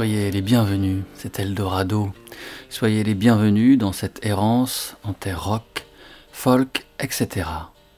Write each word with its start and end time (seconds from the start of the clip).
Soyez 0.00 0.30
les 0.30 0.40
bienvenus, 0.40 1.02
c'est 1.12 1.40
Eldorado. 1.40 2.10
Soyez 2.70 3.04
les 3.04 3.14
bienvenus 3.14 3.76
dans 3.76 3.92
cette 3.92 4.24
errance 4.24 4.96
en 5.04 5.12
terre 5.12 5.44
rock, 5.44 5.84
folk, 6.32 6.86
etc. 6.98 7.46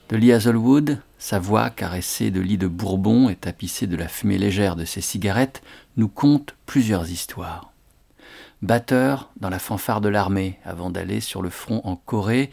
De 0.08 0.16
Lee 0.16 0.32
Hazelwood, 0.32 0.98
sa 1.18 1.38
voix 1.38 1.70
caressée 1.70 2.32
de 2.32 2.40
lit 2.40 2.58
de 2.58 2.66
bourbon 2.66 3.28
et 3.28 3.36
tapissée 3.36 3.86
de 3.86 3.94
la 3.94 4.08
fumée 4.08 4.36
légère 4.36 4.74
de 4.74 4.84
ses 4.84 5.00
cigarettes, 5.00 5.62
nous 5.96 6.08
conte 6.08 6.56
plusieurs 6.66 7.08
histoires. 7.08 7.70
Batteur 8.62 9.30
dans 9.40 9.48
la 9.48 9.60
fanfare 9.60 10.00
de 10.00 10.08
l'armée 10.08 10.58
avant 10.64 10.90
d'aller 10.90 11.20
sur 11.20 11.40
le 11.40 11.50
front 11.50 11.82
en 11.84 11.94
Corée 11.94 12.50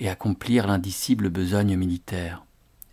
et 0.00 0.08
accomplir 0.08 0.66
l'indicible 0.66 1.28
besogne 1.28 1.76
militaire. 1.76 2.42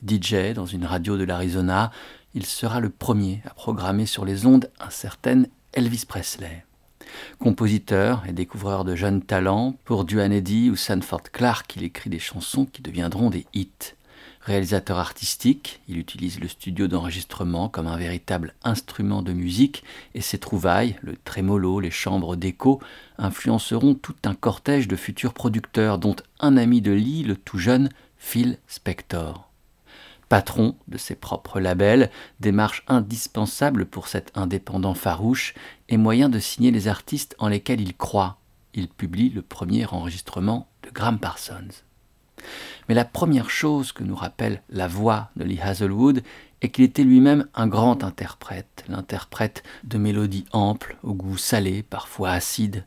DJ 0.08 0.54
dans 0.54 0.68
une 0.68 0.86
radio 0.86 1.18
de 1.18 1.24
l'Arizona, 1.24 1.90
il 2.36 2.46
sera 2.46 2.80
le 2.80 2.92
premier 2.92 3.42
à 3.48 3.56
programmer 3.56 4.06
sur 4.06 4.24
les 4.24 4.46
ondes 4.46 4.70
un 4.80 4.92
certain 4.92 5.46
Elvis 5.76 6.06
Presley. 6.08 6.66
Compositeur 7.38 8.24
et 8.28 8.32
découvreur 8.32 8.86
de 8.86 8.96
jeunes 8.96 9.22
talents, 9.22 9.76
pour 9.84 10.06
Duane 10.06 10.32
Eddy 10.32 10.70
ou 10.70 10.78
Sanford 10.78 11.24
Clark, 11.34 11.76
il 11.76 11.84
écrit 11.84 12.10
des 12.10 12.20
chansons 12.20 12.66
qui 12.66 12.82
deviendront 12.82 13.30
des 13.30 13.46
hits. 13.54 13.94
Réalisateur 14.40 15.00
artistique, 15.00 15.82
il 15.90 15.98
utilise 15.98 16.40
le 16.40 16.48
studio 16.48 16.88
d'enregistrement 16.88 17.68
comme 17.68 17.88
un 17.88 17.98
véritable 17.98 18.54
instrument 18.64 19.22
de 19.22 19.34
musique 19.34 19.84
et 20.14 20.22
ses 20.22 20.38
trouvailles, 20.38 20.96
le 21.02 21.18
trémolo, 21.18 21.82
les 21.82 21.92
chambres 21.92 22.38
d'écho, 22.38 22.80
influenceront 23.18 23.96
tout 23.96 24.16
un 24.24 24.34
cortège 24.34 24.88
de 24.88 24.96
futurs 24.96 25.34
producteurs 25.34 26.00
dont 26.00 26.16
un 26.40 26.56
ami 26.56 26.82
de 26.82 26.92
Lee, 26.92 27.24
le 27.24 27.36
tout 27.36 27.58
jeune 27.58 27.90
Phil 28.18 28.60
Spector. 28.68 29.45
Patron 30.30 30.76
de 30.88 30.98
ses 30.98 31.16
propres 31.16 31.60
labels, 31.60 32.10
démarche 32.40 32.84
indispensable 32.88 33.86
pour 33.86 34.08
cet 34.08 34.32
indépendant 34.36 34.94
farouche 34.94 35.54
et 35.90 35.98
moyen 35.98 36.30
de 36.30 36.40
signer 36.40 36.72
les 36.72 36.88
artistes 36.88 37.36
en 37.40 37.48
lesquels 37.48 37.82
il 37.82 37.96
croit. 37.96 38.38
Il 38.74 38.88
publie 38.88 39.30
le 39.30 39.42
premier 39.42 39.86
enregistrement 39.86 40.68
de 40.84 40.90
Graham 40.90 41.20
Parsons. 41.20 41.84
Mais 42.88 42.96
la 42.96 43.06
première 43.06 43.50
chose 43.50 43.92
que 43.92 44.04
nous 44.04 44.16
rappelle 44.16 44.62
la 44.70 44.88
voix 44.88 45.30
de 45.36 45.44
Lee 45.44 45.62
Hazelwood 45.62 46.24
est 46.62 46.70
qu'il 46.70 46.84
était 46.84 47.04
lui-même 47.04 47.48
un 47.56 47.68
grand 47.68 48.04
interprète, 48.04 48.84
l'interprète 48.88 49.64
de 49.84 49.98
mélodies 49.98 50.46
amples, 50.52 50.98
au 51.04 51.14
goût 51.14 51.38
salé, 51.38 51.84
parfois 51.84 52.32
acide. 52.32 52.86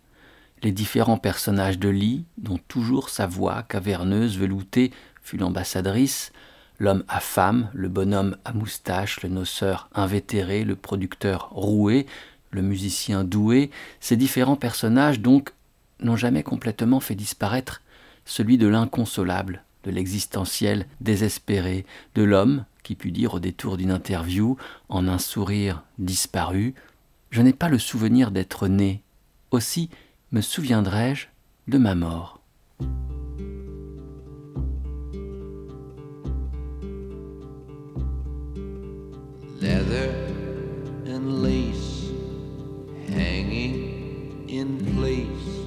Les 0.63 0.73
différents 0.73 1.19
personnages 1.19 1.79
de 1.79 1.89
Lee, 1.89 2.25
dont 2.37 2.59
toujours 2.69 3.11
sa 3.11 3.27
voix 3.27 3.63
caverneuse, 3.63 4.39
veloutée, 4.39 4.93
fut 5.23 5.37
l'ambassadrice, 5.37 6.33
l'homme 6.79 7.05
à 7.09 7.21
femme, 7.21 7.71
le 7.75 7.89
bonhomme 7.89 8.37
à 8.45 8.53
moustache, 8.53 9.23
le 9.23 9.29
noceur 9.29 9.89
invétéré, 9.95 10.65
le 10.65 10.77
producteur 10.77 11.49
roué, 11.51 12.07
le 12.51 12.63
musicien 12.63 13.25
doué, 13.25 13.71
ces 14.01 14.17
différents 14.17 14.57
personnages 14.57 15.21
donc 15.21 15.53
n'ont 16.01 16.17
jamais 16.17 16.43
complètement 16.43 17.01
fait 17.01 17.15
disparaître 17.15 17.83
celui 18.25 18.59
de 18.59 18.69
l'inconsolable, 18.69 19.63
de 19.85 19.91
l'existentiel 19.91 20.87
désespéré, 21.01 21.85
de 22.15 22.23
l'homme 22.23 22.65
qui 22.83 22.95
put 22.95 23.11
dire 23.11 23.35
au 23.35 23.41
détour 23.41 23.77
d'une 23.77 23.91
interview, 23.91 24.57
en 24.89 25.09
un 25.09 25.19
sourire 25.19 25.83
disparu, 25.99 26.75
Je 27.31 27.43
n'ai 27.43 27.53
pas 27.53 27.69
le 27.69 27.79
souvenir 27.79 28.31
d'être 28.31 28.69
né, 28.69 29.03
aussi 29.51 29.91
me 30.33 30.41
souviendrai-je 30.41 31.27
de 31.69 31.77
ma 31.77 31.95
mort. 31.95 32.41
Leather 39.61 40.11
and 41.05 41.43
lace 41.43 42.13
hanging 43.09 44.49
in 44.49 44.79
place, 44.95 45.67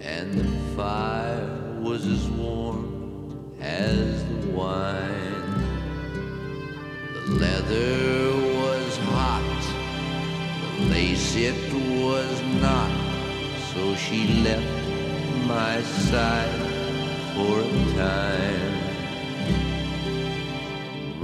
and 0.00 0.34
the 0.34 0.76
fire 0.76 1.80
was 1.80 2.06
as 2.06 2.28
warm 2.28 3.52
as 3.60 4.22
the 4.22 4.50
wine. 4.50 5.50
The 7.14 7.32
leather 7.32 8.36
was 8.60 8.96
hot, 8.98 9.62
the 10.78 10.84
lace 10.90 11.34
it 11.34 11.72
was 12.04 12.40
not, 12.62 12.92
so 13.72 13.96
she 13.96 14.28
left 14.44 14.88
my 15.44 15.82
side 15.82 16.60
for 17.34 17.62
a 17.62 17.96
time. 17.96 18.83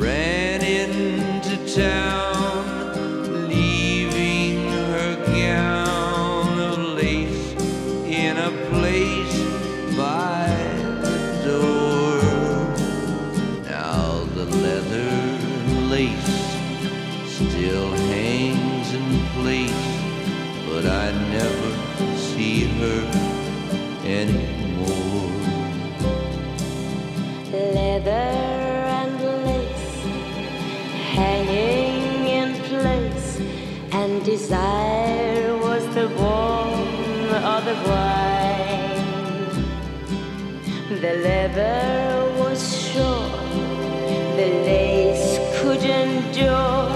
Ran 0.00 0.62
into 0.62 1.74
town 1.74 2.49
leather 41.22 42.32
was 42.38 42.60
sure, 42.92 43.30
the 44.36 44.48
lace 44.64 45.38
could 45.60 45.82
endure 45.82 46.89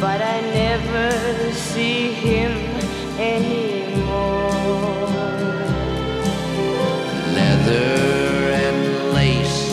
but 0.00 0.20
I 0.20 0.40
never 0.40 1.52
see 1.52 2.12
him 2.12 2.52
anymore. 3.18 4.50
Leather 7.38 8.52
and 8.64 9.14
lace 9.14 9.72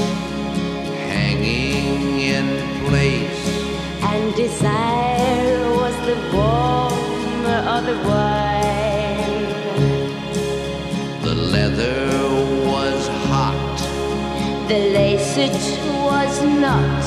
hanging 1.11 2.19
in 2.21 2.47
place, 2.87 3.47
and 4.01 4.33
desire 4.35 5.59
was 5.75 5.95
the 6.07 6.17
warm 6.33 7.45
or 7.73 7.81
the 7.89 7.97
wine. 8.07 9.45
The 11.23 11.35
leather 11.35 11.99
was 12.71 13.07
hot, 13.27 13.77
the 14.69 14.79
lace 14.97 15.37
it 15.37 15.61
was 16.05 16.41
not. 16.43 17.03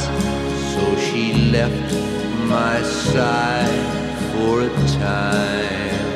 So 0.75 0.82
she 0.96 1.32
left 1.50 2.06
my 2.48 2.81
side 2.82 3.87
for 4.32 4.62
a 4.62 4.69
time. 4.98 6.06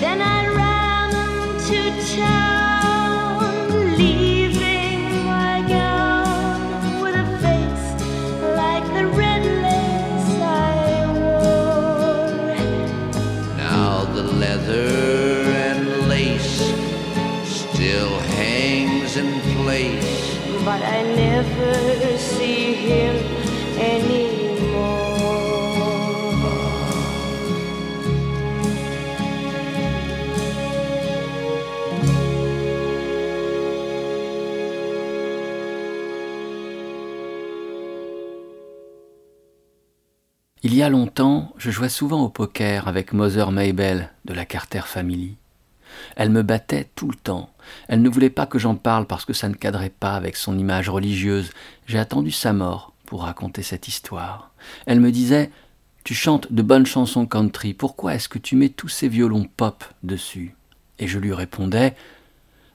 Then 0.00 0.22
I 0.22 0.46
ran 0.48 1.10
to 1.68 1.80
town, 2.16 2.49
y 40.80 40.82
a 40.82 40.88
longtemps, 40.88 41.52
je 41.58 41.70
jouais 41.70 41.90
souvent 41.90 42.22
au 42.22 42.30
poker 42.30 42.88
avec 42.88 43.12
Mother 43.12 43.52
Maybell 43.52 44.08
de 44.24 44.32
la 44.32 44.46
Carter 44.46 44.80
Family. 44.86 45.36
Elle 46.16 46.30
me 46.30 46.42
battait 46.42 46.88
tout 46.94 47.10
le 47.10 47.16
temps. 47.16 47.50
Elle 47.88 48.00
ne 48.00 48.08
voulait 48.08 48.30
pas 48.30 48.46
que 48.46 48.58
j'en 48.58 48.76
parle 48.76 49.04
parce 49.04 49.26
que 49.26 49.34
ça 49.34 49.50
ne 49.50 49.54
cadrait 49.54 49.90
pas 49.90 50.14
avec 50.14 50.36
son 50.36 50.58
image 50.58 50.88
religieuse. 50.88 51.50
J'ai 51.86 51.98
attendu 51.98 52.30
sa 52.30 52.54
mort 52.54 52.94
pour 53.04 53.24
raconter 53.24 53.62
cette 53.62 53.88
histoire. 53.88 54.52
Elle 54.86 55.00
me 55.00 55.12
disait 55.12 55.50
Tu 56.02 56.14
chantes 56.14 56.50
de 56.50 56.62
bonnes 56.62 56.86
chansons 56.86 57.26
country, 57.26 57.74
pourquoi 57.74 58.14
est-ce 58.14 58.30
que 58.30 58.38
tu 58.38 58.56
mets 58.56 58.70
tous 58.70 58.88
ces 58.88 59.08
violons 59.08 59.50
pop 59.58 59.84
dessus? 60.02 60.56
Et 60.98 61.06
je 61.06 61.18
lui 61.18 61.34
répondais 61.34 61.94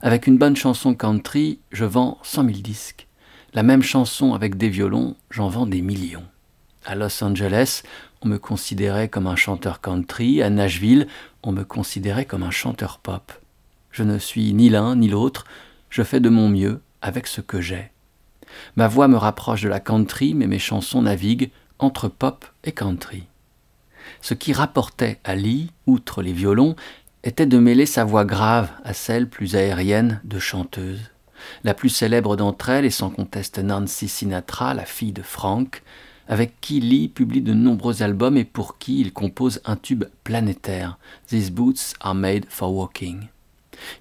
Avec 0.00 0.28
une 0.28 0.38
bonne 0.38 0.54
chanson 0.54 0.94
country, 0.94 1.58
je 1.72 1.84
vends 1.84 2.18
cent 2.22 2.44
mille 2.44 2.62
disques. 2.62 3.08
La 3.52 3.64
même 3.64 3.82
chanson 3.82 4.32
avec 4.32 4.56
des 4.56 4.68
violons, 4.68 5.16
j'en 5.28 5.48
vends 5.48 5.66
des 5.66 5.82
millions. 5.82 6.22
À 6.86 6.94
Los 6.94 7.24
Angeles, 7.24 7.82
on 8.22 8.28
me 8.28 8.38
considérait 8.38 9.08
comme 9.08 9.26
un 9.26 9.34
chanteur 9.34 9.80
country, 9.80 10.40
à 10.40 10.50
Nashville, 10.50 11.08
on 11.42 11.50
me 11.50 11.64
considérait 11.64 12.26
comme 12.26 12.44
un 12.44 12.52
chanteur 12.52 12.98
pop. 12.98 13.32
Je 13.90 14.04
ne 14.04 14.18
suis 14.18 14.52
ni 14.52 14.68
l'un 14.68 14.94
ni 14.94 15.08
l'autre, 15.08 15.46
je 15.90 16.04
fais 16.04 16.20
de 16.20 16.28
mon 16.28 16.48
mieux 16.48 16.80
avec 17.02 17.26
ce 17.26 17.40
que 17.40 17.60
j'ai. 17.60 17.90
Ma 18.76 18.86
voix 18.86 19.08
me 19.08 19.16
rapproche 19.16 19.62
de 19.62 19.68
la 19.68 19.80
country, 19.80 20.32
mais 20.34 20.46
mes 20.46 20.60
chansons 20.60 21.02
naviguent 21.02 21.50
entre 21.80 22.06
pop 22.06 22.46
et 22.62 22.70
country. 22.70 23.24
Ce 24.20 24.34
qui 24.34 24.52
rapportait 24.52 25.18
à 25.24 25.34
Lee, 25.34 25.72
outre 25.88 26.22
les 26.22 26.32
violons, 26.32 26.76
était 27.24 27.46
de 27.46 27.58
mêler 27.58 27.86
sa 27.86 28.04
voix 28.04 28.24
grave 28.24 28.70
à 28.84 28.94
celle 28.94 29.28
plus 29.28 29.56
aérienne 29.56 30.20
de 30.22 30.38
chanteuse. 30.38 31.10
La 31.64 31.74
plus 31.74 31.88
célèbre 31.88 32.36
d'entre 32.36 32.68
elles 32.68 32.84
est 32.84 32.90
sans 32.90 33.10
conteste 33.10 33.58
Nancy 33.58 34.06
Sinatra, 34.06 34.72
la 34.72 34.84
fille 34.84 35.12
de 35.12 35.22
Frank, 35.22 35.82
avec 36.28 36.60
qui 36.60 36.80
Lee 36.80 37.08
publie 37.08 37.40
de 37.40 37.54
nombreux 37.54 38.02
albums 38.02 38.36
et 38.36 38.44
pour 38.44 38.78
qui 38.78 39.00
il 39.00 39.12
compose 39.12 39.60
un 39.64 39.76
tube 39.76 40.04
planétaire, 40.24 40.98
These 41.28 41.50
Boots 41.50 41.94
Are 42.00 42.14
Made 42.14 42.46
for 42.48 42.74
Walking. 42.74 43.28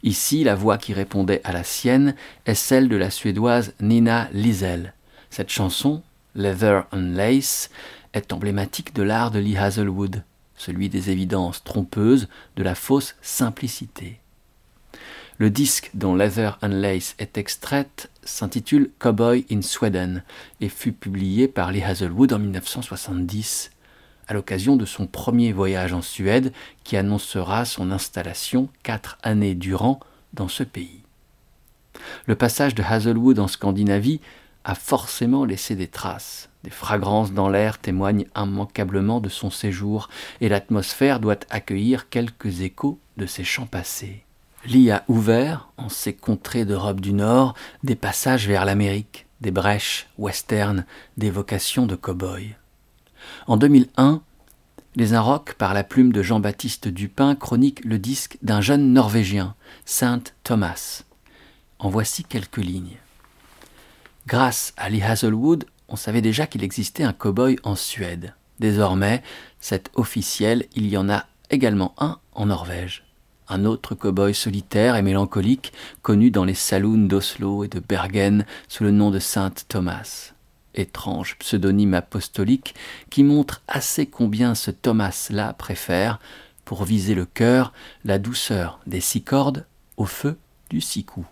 Ici, 0.03 0.43
la 0.43 0.55
voix 0.55 0.77
qui 0.77 0.93
répondait 0.93 1.41
à 1.43 1.51
la 1.51 1.63
sienne 1.63 2.15
est 2.45 2.55
celle 2.55 2.89
de 2.89 2.95
la 2.95 3.09
suédoise 3.09 3.73
Nina 3.81 4.29
Liesel. 4.33 4.93
Cette 5.29 5.49
chanson, 5.49 6.01
Leather 6.35 6.85
and 6.91 7.13
Lace, 7.13 7.69
est 8.13 8.31
emblématique 8.31 8.95
de 8.95 9.03
l'art 9.03 9.31
de 9.31 9.39
Lee 9.39 9.57
Hazelwood, 9.57 10.23
celui 10.55 10.89
des 10.89 11.09
évidences 11.09 11.63
trompeuses, 11.63 12.29
de 12.55 12.63
la 12.63 12.75
fausse 12.75 13.15
simplicité. 13.21 14.19
Le 15.37 15.49
disque 15.49 15.91
dont 15.93 16.15
Leather 16.15 16.57
and 16.61 16.69
Lace 16.69 17.13
est 17.19 17.37
extraite 17.37 18.09
s'intitule 18.23 18.89
Cowboy 18.99 19.45
in 19.51 19.61
Sweden 19.61 20.23
et 20.61 20.69
fut 20.69 20.93
publié 20.93 21.49
par 21.49 21.73
Lee 21.73 21.83
Hazelwood 21.83 22.31
en 22.31 22.39
1970 22.39 23.71
à 24.27 24.33
l'occasion 24.33 24.77
de 24.77 24.85
son 24.85 25.07
premier 25.07 25.51
voyage 25.51 25.91
en 25.91 26.01
Suède 26.01 26.53
qui 26.85 26.95
annoncera 26.95 27.65
son 27.65 27.91
installation 27.91 28.69
quatre 28.81 29.17
années 29.23 29.55
durant 29.55 29.99
dans 30.33 30.47
ce 30.47 30.63
pays. 30.63 31.01
Le 32.27 32.35
passage 32.35 32.73
de 32.73 32.83
Hazelwood 32.83 33.39
en 33.39 33.47
Scandinavie 33.47 34.21
a 34.63 34.73
forcément 34.73 35.45
laissé 35.45 35.75
des 35.75 35.87
traces. 35.87 36.49
Des 36.63 36.71
fragrances 36.71 37.33
dans 37.33 37.49
l'air 37.49 37.77
témoignent 37.77 38.25
immanquablement 38.35 39.19
de 39.19 39.29
son 39.29 39.51
séjour 39.51 40.09
et 40.41 40.49
l'atmosphère 40.49 41.19
doit 41.19 41.39
accueillir 41.49 42.09
quelques 42.09 42.61
échos 42.61 42.99
de 43.17 43.27
ses 43.27 43.43
chants 43.43 43.67
passés. 43.67 44.24
Lee 44.67 44.89
a 44.89 45.03
ouvert, 45.07 45.69
en 45.77 45.89
ces 45.89 46.13
contrées 46.13 46.65
d'Europe 46.65 46.99
du 46.99 47.13
Nord, 47.13 47.53
des 47.83 47.95
passages 47.95 48.47
vers 48.47 48.65
l'Amérique, 48.65 49.27
des 49.41 49.51
brèches 49.51 50.07
western, 50.17 50.85
des 51.17 51.29
vocations 51.29 51.85
de 51.85 51.95
cow-boy. 51.95 52.55
En 53.45 53.57
2001, 53.57 54.21
Les 54.95 55.13
Inrocks, 55.13 55.53
par 55.53 55.73
la 55.73 55.83
plume 55.83 56.11
de 56.11 56.23
Jean-Baptiste 56.23 56.87
Dupin, 56.87 57.35
chroniquent 57.35 57.85
le 57.85 57.99
disque 57.99 58.37
d'un 58.41 58.61
jeune 58.61 58.91
Norvégien, 58.91 59.55
Saint 59.85 60.23
Thomas. 60.43 61.03
En 61.77 61.89
voici 61.89 62.23
quelques 62.23 62.57
lignes. 62.57 62.97
Grâce 64.25 64.73
à 64.77 64.89
Lee 64.89 65.03
Hazelwood, 65.03 65.65
on 65.89 65.95
savait 65.95 66.21
déjà 66.21 66.47
qu'il 66.47 66.63
existait 66.63 67.03
un 67.03 67.13
cow-boy 67.13 67.59
en 67.63 67.75
Suède. 67.75 68.33
Désormais, 68.59 69.21
c'est 69.59 69.91
officiel, 69.93 70.65
il 70.73 70.87
y 70.87 70.97
en 70.97 71.09
a 71.09 71.25
également 71.51 71.93
un 71.99 72.17
en 72.33 72.47
Norvège 72.47 73.04
un 73.47 73.65
autre 73.65 73.95
cow-boy 73.95 74.33
solitaire 74.33 74.95
et 74.95 75.01
mélancolique, 75.01 75.73
connu 76.01 76.31
dans 76.31 76.45
les 76.45 76.53
saloons 76.53 77.05
d'Oslo 77.05 77.63
et 77.63 77.67
de 77.67 77.79
Bergen 77.79 78.45
sous 78.67 78.83
le 78.83 78.91
nom 78.91 79.11
de 79.11 79.19
Saint 79.19 79.53
Thomas. 79.67 80.33
Étrange 80.73 81.37
pseudonyme 81.39 81.93
apostolique 81.93 82.75
qui 83.09 83.23
montre 83.23 83.61
assez 83.67 84.05
combien 84.05 84.55
ce 84.55 84.71
Thomas-là 84.71 85.53
préfère, 85.53 86.19
pour 86.65 86.83
viser 86.83 87.15
le 87.15 87.25
cœur, 87.25 87.73
la 88.03 88.19
douceur 88.19 88.79
des 88.87 88.99
six 88.99 89.21
cordes 89.21 89.65
au 89.97 90.05
feu 90.05 90.37
du 90.69 90.81
six 90.81 91.05
coups. 91.05 91.27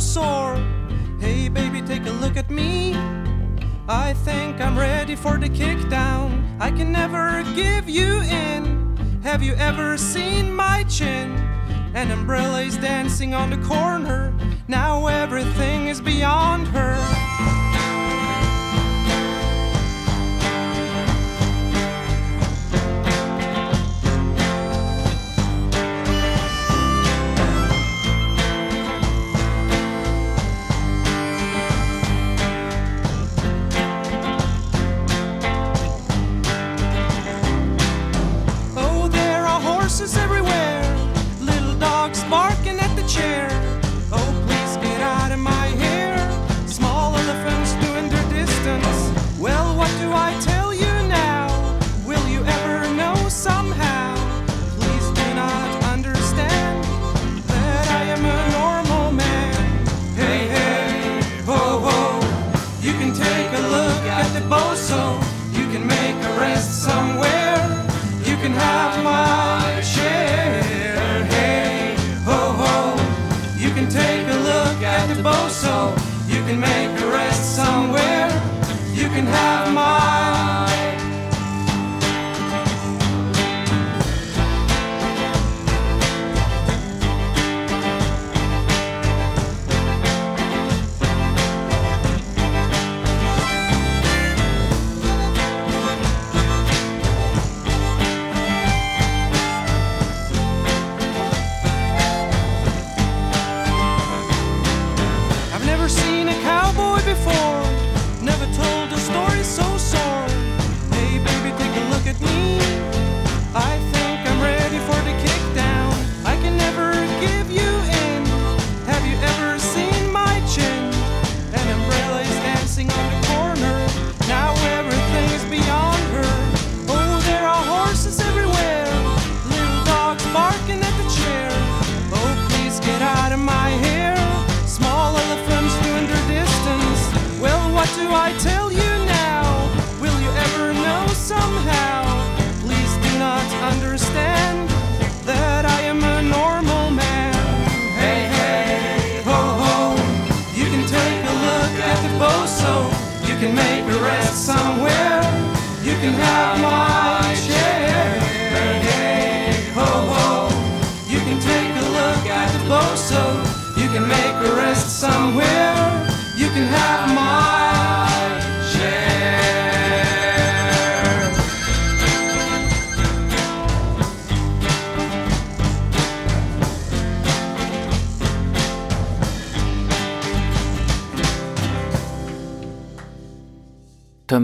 So 0.00 0.20
sore. 0.20 0.56
Hey, 1.20 1.48
baby, 1.48 1.80
take 1.80 2.04
a 2.06 2.10
look 2.10 2.36
at 2.36 2.50
me. 2.50 2.94
I 3.88 4.14
think 4.24 4.60
I'm 4.60 4.78
ready 4.78 5.14
for 5.14 5.38
the 5.38 5.48
kickdown. 5.48 6.42
I 6.60 6.70
can 6.70 6.92
never 6.92 7.42
give 7.54 7.88
you 7.88 8.20
in. 8.22 8.96
Have 9.22 9.42
you 9.42 9.54
ever 9.54 9.96
seen 9.96 10.54
my 10.54 10.84
chin? 10.84 11.32
An 11.94 12.10
umbrella 12.10 12.62
is 12.62 12.76
dancing 12.76 13.32
on 13.32 13.50
the 13.50 13.58
corner. 13.66 14.34
Now 14.68 15.06
everything 15.06 15.86
is 15.86 16.00
beyond 16.00 16.68
her. 16.68 17.65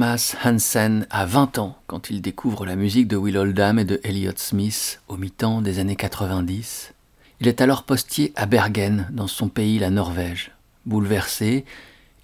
Thomas 0.02 0.34
Hansen 0.44 1.06
a 1.10 1.26
20 1.26 1.58
ans 1.58 1.78
quand 1.86 2.10
il 2.10 2.20
découvre 2.20 2.66
la 2.66 2.74
musique 2.74 3.06
de 3.06 3.16
Will 3.16 3.38
Oldham 3.38 3.78
et 3.78 3.84
de 3.84 4.00
Elliott 4.02 4.36
Smith 4.36 5.00
au 5.06 5.16
mi-temps 5.16 5.62
des 5.62 5.78
années 5.78 5.94
90. 5.94 6.92
Il 7.38 7.46
est 7.46 7.60
alors 7.60 7.84
postier 7.84 8.32
à 8.34 8.46
Bergen, 8.46 9.06
dans 9.12 9.28
son 9.28 9.48
pays, 9.48 9.78
la 9.78 9.90
Norvège. 9.90 10.50
Bouleversé, 10.86 11.64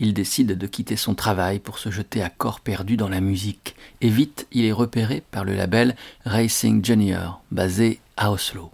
il 0.00 0.12
décide 0.12 0.58
de 0.58 0.66
quitter 0.66 0.96
son 0.96 1.14
travail 1.14 1.60
pour 1.60 1.78
se 1.78 1.92
jeter 1.92 2.20
à 2.20 2.30
corps 2.30 2.58
perdu 2.58 2.96
dans 2.96 3.08
la 3.08 3.20
musique, 3.20 3.76
et 4.00 4.08
vite 4.08 4.48
il 4.50 4.64
est 4.64 4.72
repéré 4.72 5.22
par 5.30 5.44
le 5.44 5.54
label 5.54 5.94
Racing 6.24 6.84
Junior, 6.84 7.40
basé 7.52 8.00
à 8.16 8.32
Oslo. 8.32 8.72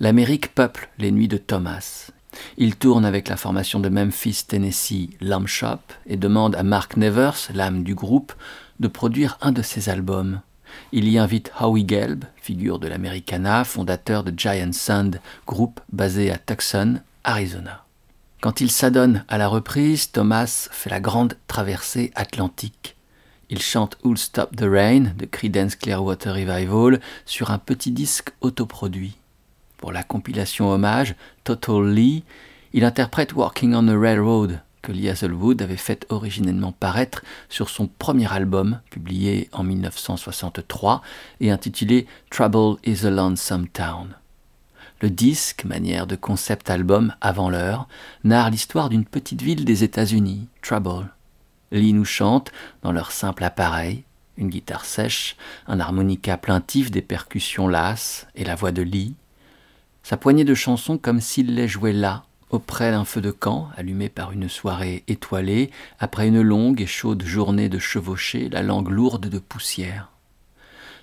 L'Amérique 0.00 0.56
peuple 0.56 0.88
les 0.98 1.12
nuits 1.12 1.28
de 1.28 1.36
Thomas. 1.36 2.10
Il 2.56 2.76
tourne 2.76 3.04
avec 3.04 3.28
la 3.28 3.36
formation 3.36 3.80
de 3.80 3.88
Memphis, 3.88 4.44
Tennessee, 4.46 5.10
Lamb 5.20 5.46
Shop, 5.46 5.80
et 6.06 6.16
demande 6.16 6.54
à 6.56 6.62
Mark 6.62 6.96
Nevers, 6.96 7.48
l'âme 7.54 7.82
du 7.82 7.94
groupe, 7.94 8.32
de 8.78 8.88
produire 8.88 9.38
un 9.40 9.52
de 9.52 9.62
ses 9.62 9.88
albums. 9.88 10.40
Il 10.92 11.08
y 11.08 11.18
invite 11.18 11.52
Howie 11.60 11.86
Gelb, 11.86 12.24
figure 12.36 12.78
de 12.78 12.88
l'Americana, 12.88 13.64
fondateur 13.64 14.24
de 14.24 14.32
Giant 14.36 14.72
Sand, 14.72 15.20
groupe 15.46 15.80
basé 15.92 16.30
à 16.30 16.38
Tucson, 16.38 17.00
Arizona. 17.24 17.84
Quand 18.40 18.60
il 18.60 18.70
s'adonne 18.70 19.24
à 19.28 19.36
la 19.36 19.48
reprise, 19.48 20.12
Thomas 20.12 20.68
fait 20.70 20.90
la 20.90 21.00
grande 21.00 21.36
traversée 21.46 22.10
atlantique. 22.14 22.96
Il 23.50 23.60
chante 23.60 23.98
Who'll 24.02 24.16
Stop 24.16 24.56
the 24.56 24.64
Rain 24.64 25.12
de 25.16 25.26
Creedence 25.26 25.74
Clearwater 25.74 26.32
Revival 26.32 27.00
sur 27.26 27.50
un 27.50 27.58
petit 27.58 27.90
disque 27.90 28.30
autoproduit. 28.40 29.19
Pour 29.80 29.92
la 29.92 30.02
compilation 30.02 30.70
hommage 30.70 31.14
Total 31.42 31.82
Lee, 31.88 32.22
il 32.74 32.84
interprète 32.84 33.32
Walking 33.32 33.74
on 33.74 33.86
the 33.86 33.98
Railroad 33.98 34.60
que 34.82 34.92
Lee 34.92 35.08
Hazelwood 35.08 35.62
avait 35.62 35.76
fait 35.76 36.06
originellement 36.10 36.72
paraître 36.72 37.22
sur 37.48 37.70
son 37.70 37.86
premier 37.86 38.30
album, 38.30 38.80
publié 38.90 39.48
en 39.52 39.62
1963 39.62 41.02
et 41.40 41.50
intitulé 41.50 42.06
Trouble 42.30 42.78
is 42.84 43.06
a 43.06 43.10
Lonesome 43.10 43.68
Town. 43.68 44.16
Le 45.00 45.08
disque, 45.08 45.64
manière 45.64 46.06
de 46.06 46.16
concept 46.16 46.68
album 46.68 47.14
avant 47.22 47.48
l'heure, 47.48 47.88
narre 48.22 48.50
l'histoire 48.50 48.90
d'une 48.90 49.06
petite 49.06 49.40
ville 49.40 49.64
des 49.64 49.82
États-Unis, 49.82 50.46
Trouble. 50.62 51.08
Lee 51.72 51.94
nous 51.94 52.04
chante 52.04 52.52
dans 52.82 52.92
leur 52.92 53.12
simple 53.12 53.44
appareil, 53.44 54.04
une 54.36 54.50
guitare 54.50 54.84
sèche, 54.84 55.36
un 55.66 55.80
harmonica 55.80 56.36
plaintif, 56.36 56.90
des 56.90 57.02
percussions 57.02 57.68
lasses 57.68 58.26
et 58.34 58.44
la 58.44 58.56
voix 58.56 58.72
de 58.72 58.82
Lee. 58.82 59.14
Sa 60.02 60.16
poignée 60.16 60.44
de 60.44 60.54
chansons 60.54 60.98
comme 60.98 61.20
s'il 61.20 61.54
les 61.54 61.68
jouait 61.68 61.92
là, 61.92 62.24
auprès 62.50 62.90
d'un 62.90 63.04
feu 63.04 63.20
de 63.20 63.30
camp, 63.30 63.68
allumé 63.76 64.08
par 64.08 64.32
une 64.32 64.48
soirée 64.48 65.04
étoilée, 65.06 65.70
après 65.98 66.28
une 66.28 66.40
longue 66.40 66.80
et 66.80 66.86
chaude 66.86 67.22
journée 67.22 67.68
de 67.68 67.78
chevauchée, 67.78 68.48
la 68.48 68.62
langue 68.62 68.88
lourde 68.88 69.28
de 69.28 69.38
poussière. 69.38 70.10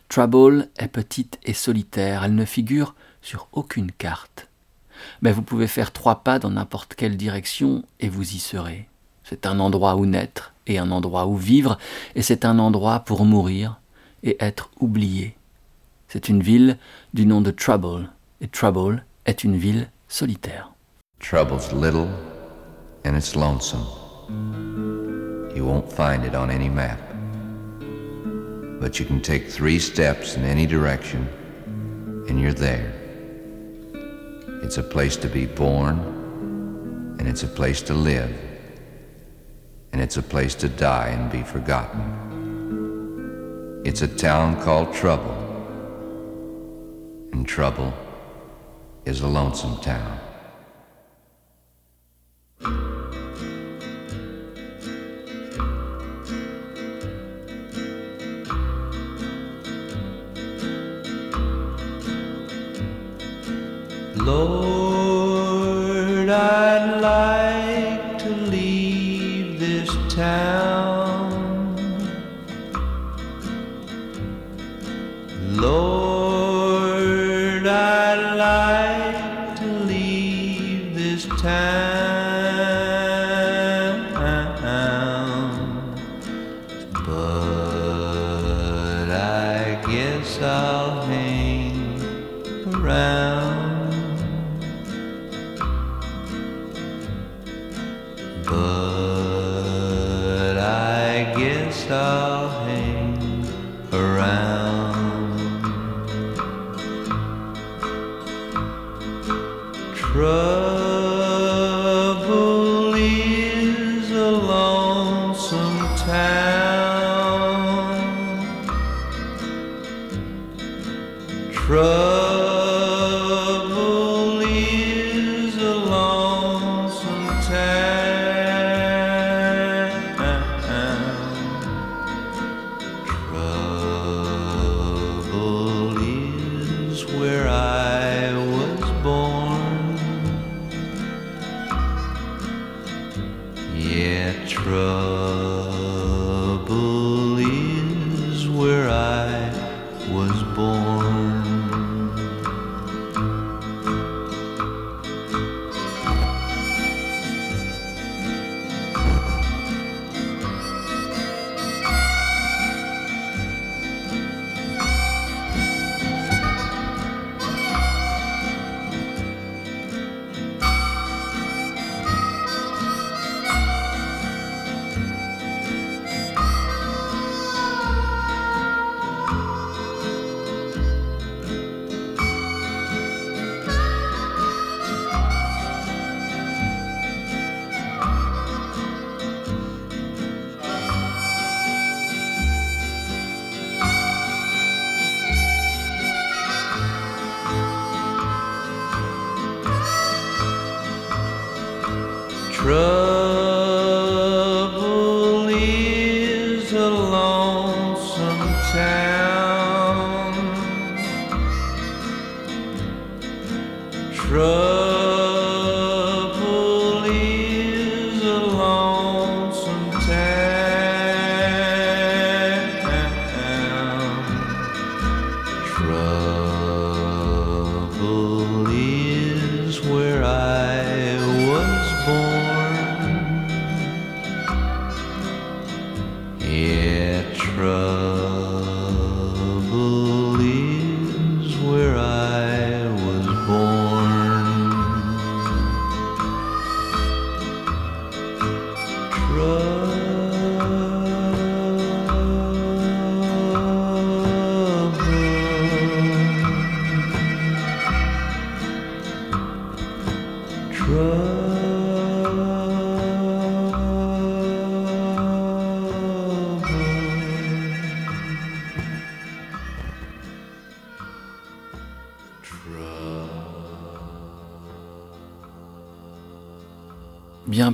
Trouble 0.10 0.70
est 0.78 0.88
petite 0.88 1.40
et 1.44 1.54
solitaire, 1.54 2.24
elle 2.24 2.36
ne 2.36 2.46
figure 2.46 2.96
sur 3.22 3.48
aucune 3.52 3.92
carte. 3.92 4.48
Mais 5.22 5.32
vous 5.32 5.42
pouvez 5.42 5.68
faire 5.68 5.92
trois 5.92 6.24
pas 6.24 6.40
dans 6.40 6.50
n'importe 6.50 6.96
quelle 6.96 7.18
direction 7.18 7.84
et 8.00 8.10
vous 8.10 8.34
y 8.34 8.40
serez. 8.40 8.88
C'est 9.24 9.46
un 9.46 9.60
endroit 9.60 9.96
où 9.96 10.06
naître 10.06 10.54
et 10.66 10.80
un 10.80 10.92
endroit 10.92 11.28
où 11.28 11.36
vivre, 11.36 11.78
et 12.16 12.22
c'est 12.22 12.46
un 12.46 12.60
endroit 12.60 13.02
pour 13.02 13.26
mourir 13.26 13.80
et 14.24 14.38
être 14.40 14.70
oublié. 14.80 15.36
C'est 16.08 16.30
une 16.30 16.42
ville 16.42 16.78
du 17.14 17.26
nom 17.26 17.42
de 17.42 17.52
Trouble, 17.52 18.10
et 18.42 18.52
Trouble 18.52 19.04
est 19.26 19.44
une 19.44 19.58
ville 19.58 19.90
solitaire. 20.08 20.74
Trouble's 21.20 21.74
little 21.74 22.08
and 23.04 23.16
it's 23.16 23.36
lonesome. 23.36 23.86
You 25.56 25.66
won't 25.66 25.92
find 25.92 26.24
it 26.24 26.36
on 26.36 26.52
any 26.52 26.70
map. 26.70 27.00
But 28.80 29.00
you 29.00 29.06
can 29.06 29.22
take 29.22 29.50
three 29.50 29.80
steps 29.80 30.36
in 30.36 30.44
any 30.44 30.68
direction 30.68 31.28
and 32.30 32.40
you're 32.40 32.54
there. 32.54 32.94
It's 34.62 34.78
a 34.78 34.84
place 34.84 35.18
to 35.18 35.28
be 35.28 35.48
born 35.48 35.98
and 37.20 37.28
it's 37.28 37.42
a 37.44 37.48
place 37.48 37.82
to 37.84 37.96
live 37.96 38.36
and 39.94 40.02
it's 40.02 40.18
a 40.18 40.22
place 40.22 40.54
to 40.56 40.70
die 40.70 41.08
and 41.08 41.32
be 41.32 41.42
forgotten. 41.42 42.02
It's 43.84 44.04
a 44.04 44.08
town 44.08 44.62
called 44.62 44.94
Trouble 44.94 45.34
and 47.32 47.48
Trouble 47.48 47.94
is 49.08 49.22
a 49.22 49.28
lonesome 49.28 49.78
town. 49.78 50.27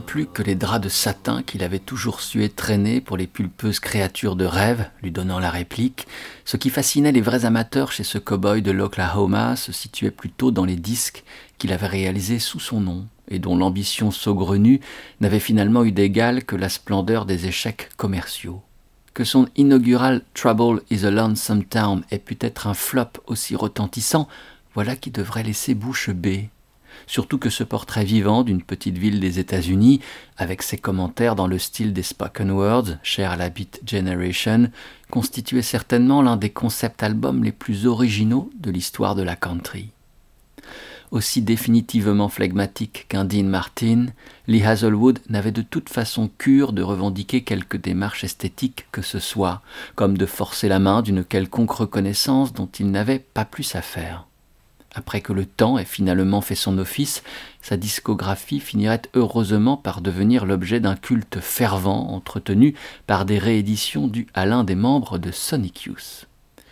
Plus 0.05 0.27
que 0.27 0.43
les 0.43 0.55
draps 0.55 0.83
de 0.83 0.89
satin 0.89 1.43
qu'il 1.43 1.63
avait 1.63 1.79
toujours 1.79 2.21
su 2.21 2.47
traîner 2.49 3.01
pour 3.01 3.17
les 3.17 3.27
pulpeuses 3.27 3.79
créatures 3.79 4.35
de 4.35 4.45
rêve, 4.45 4.89
lui 5.01 5.11
donnant 5.11 5.39
la 5.39 5.49
réplique, 5.49 6.07
ce 6.45 6.57
qui 6.57 6.69
fascinait 6.69 7.11
les 7.11 7.21
vrais 7.21 7.45
amateurs 7.45 7.91
chez 7.91 8.03
ce 8.03 8.17
cow-boy 8.17 8.61
de 8.61 8.71
l'Oklahoma 8.71 9.55
se 9.55 9.71
situait 9.71 10.11
plutôt 10.11 10.51
dans 10.51 10.65
les 10.65 10.75
disques 10.75 11.23
qu'il 11.57 11.73
avait 11.73 11.87
réalisés 11.87 12.39
sous 12.39 12.59
son 12.59 12.81
nom 12.81 13.07
et 13.29 13.39
dont 13.39 13.55
l'ambition 13.55 14.11
saugrenue 14.11 14.81
n'avait 15.21 15.39
finalement 15.39 15.83
eu 15.83 15.91
d'égal 15.91 16.43
que 16.43 16.55
la 16.55 16.69
splendeur 16.69 17.25
des 17.25 17.47
échecs 17.47 17.89
commerciaux. 17.97 18.61
Que 19.13 19.23
son 19.23 19.47
inaugural 19.55 20.21
Trouble 20.33 20.81
is 20.89 21.05
a 21.05 21.11
Lonesome 21.11 21.63
Town 21.63 22.03
ait 22.11 22.19
pu 22.19 22.37
être 22.41 22.67
un 22.67 22.73
flop 22.73 23.21
aussi 23.27 23.55
retentissant, 23.55 24.27
voilà 24.73 24.95
qui 24.95 25.11
devrait 25.11 25.43
laisser 25.43 25.73
bouche 25.73 26.09
bée 26.09 26.49
surtout 27.07 27.37
que 27.37 27.49
ce 27.49 27.63
portrait 27.63 28.05
vivant 28.05 28.43
d'une 28.43 28.61
petite 28.61 28.97
ville 28.97 29.19
des 29.19 29.39
États-Unis, 29.39 29.99
avec 30.37 30.61
ses 30.61 30.77
commentaires 30.77 31.35
dans 31.35 31.47
le 31.47 31.59
style 31.59 31.93
des 31.93 32.03
spoken 32.03 32.51
words, 32.51 32.97
cher 33.03 33.31
à 33.31 33.37
la 33.37 33.49
Beat 33.49 33.81
Generation, 33.85 34.69
constituait 35.09 35.61
certainement 35.61 36.21
l'un 36.21 36.37
des 36.37 36.49
concept 36.49 37.03
albums 37.03 37.43
les 37.43 37.51
plus 37.51 37.85
originaux 37.85 38.49
de 38.59 38.71
l'histoire 38.71 39.15
de 39.15 39.23
la 39.23 39.35
country. 39.35 39.91
Aussi 41.13 41.43
définitivement 41.43 42.27
flegmatique 42.27 43.05
qu'un 43.07 43.23
Dean 43.23 43.43
Martin, 43.43 44.07
Lee 44.47 44.63
Hazelwood 44.63 45.19
n'avait 45.29 45.51
de 45.51 45.61
toute 45.61 45.89
façon 45.89 46.27
cure 46.39 46.73
de 46.73 46.81
revendiquer 46.81 47.43
quelque 47.43 47.77
démarche 47.77 48.23
esthétique 48.23 48.87
que 48.91 49.03
ce 49.03 49.19
soit, 49.19 49.61
comme 49.93 50.17
de 50.17 50.25
forcer 50.25 50.67
la 50.67 50.79
main 50.79 51.03
d'une 51.03 51.23
quelconque 51.23 51.69
reconnaissance 51.69 52.51
dont 52.51 52.69
il 52.79 52.89
n'avait 52.89 53.19
pas 53.19 53.45
plus 53.45 53.75
à 53.75 53.83
faire. 53.83 54.25
Après 54.93 55.21
que 55.21 55.33
le 55.33 55.45
temps 55.45 55.77
ait 55.77 55.85
finalement 55.85 56.41
fait 56.41 56.55
son 56.55 56.77
office, 56.77 57.23
sa 57.61 57.77
discographie 57.77 58.59
finirait 58.59 59.01
heureusement 59.15 59.75
par 59.75 60.01
devenir 60.01 60.45
l'objet 60.45 60.79
d'un 60.79 60.95
culte 60.95 61.39
fervent 61.39 62.09
entretenu 62.09 62.75
par 63.07 63.25
des 63.25 63.39
rééditions 63.39 64.07
dues 64.07 64.27
à 64.33 64.45
l'un 64.45 64.63
des 64.63 64.75
membres 64.75 65.17
de 65.17 65.31
Sonic 65.31 65.83
Youth. 65.85 66.27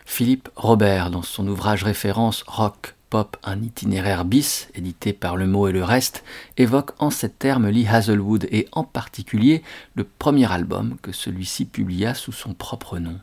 Philippe 0.06 0.50
Robert, 0.56 1.10
dans 1.10 1.22
son 1.24 1.48
ouvrage 1.48 1.84
référence 1.84 2.44
Rock, 2.46 2.96
Pop, 3.10 3.36
un 3.44 3.62
itinéraire 3.62 4.24
bis, 4.24 4.70
édité 4.74 5.12
par 5.12 5.36
Le 5.36 5.46
Mot 5.46 5.68
et 5.68 5.74
le 5.74 5.84
Reste, 5.84 6.24
évoque 6.56 6.92
en 7.00 7.10
ces 7.10 7.30
termes 7.30 7.68
Lee 7.68 7.86
Hazelwood 7.86 8.48
et 8.52 8.70
en 8.72 8.86
particulier 8.86 9.64
le 9.96 10.06
premier 10.06 10.50
album 10.50 10.96
que 11.02 11.12
celui-ci 11.12 11.66
publia 11.66 12.14
sous 12.14 12.32
son 12.32 12.54
propre 12.54 13.00
nom. 13.00 13.20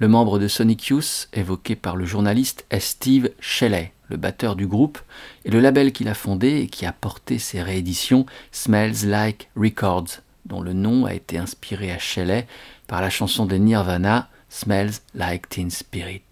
Le 0.00 0.06
membre 0.06 0.38
de 0.38 0.46
Sonic 0.46 0.86
Youth, 0.86 1.28
évoqué 1.32 1.74
par 1.74 1.96
le 1.96 2.04
journaliste, 2.04 2.64
est 2.70 2.78
Steve 2.78 3.30
Shelley, 3.40 3.92
le 4.08 4.16
batteur 4.16 4.54
du 4.54 4.68
groupe, 4.68 5.00
et 5.44 5.50
le 5.50 5.58
label 5.58 5.90
qu'il 5.90 6.06
a 6.06 6.14
fondé 6.14 6.60
et 6.60 6.66
qui 6.68 6.86
a 6.86 6.92
porté 6.92 7.40
ses 7.40 7.62
rééditions, 7.62 8.24
Smells 8.52 9.04
Like 9.08 9.50
Records, 9.56 10.20
dont 10.46 10.60
le 10.60 10.72
nom 10.72 11.04
a 11.04 11.14
été 11.14 11.36
inspiré 11.36 11.90
à 11.90 11.98
Shelley 11.98 12.46
par 12.86 13.00
la 13.00 13.10
chanson 13.10 13.44
de 13.44 13.56
Nirvana 13.56 14.28
Smells 14.48 15.00
Like 15.16 15.48
Teen 15.48 15.68
Spirit. 15.68 16.22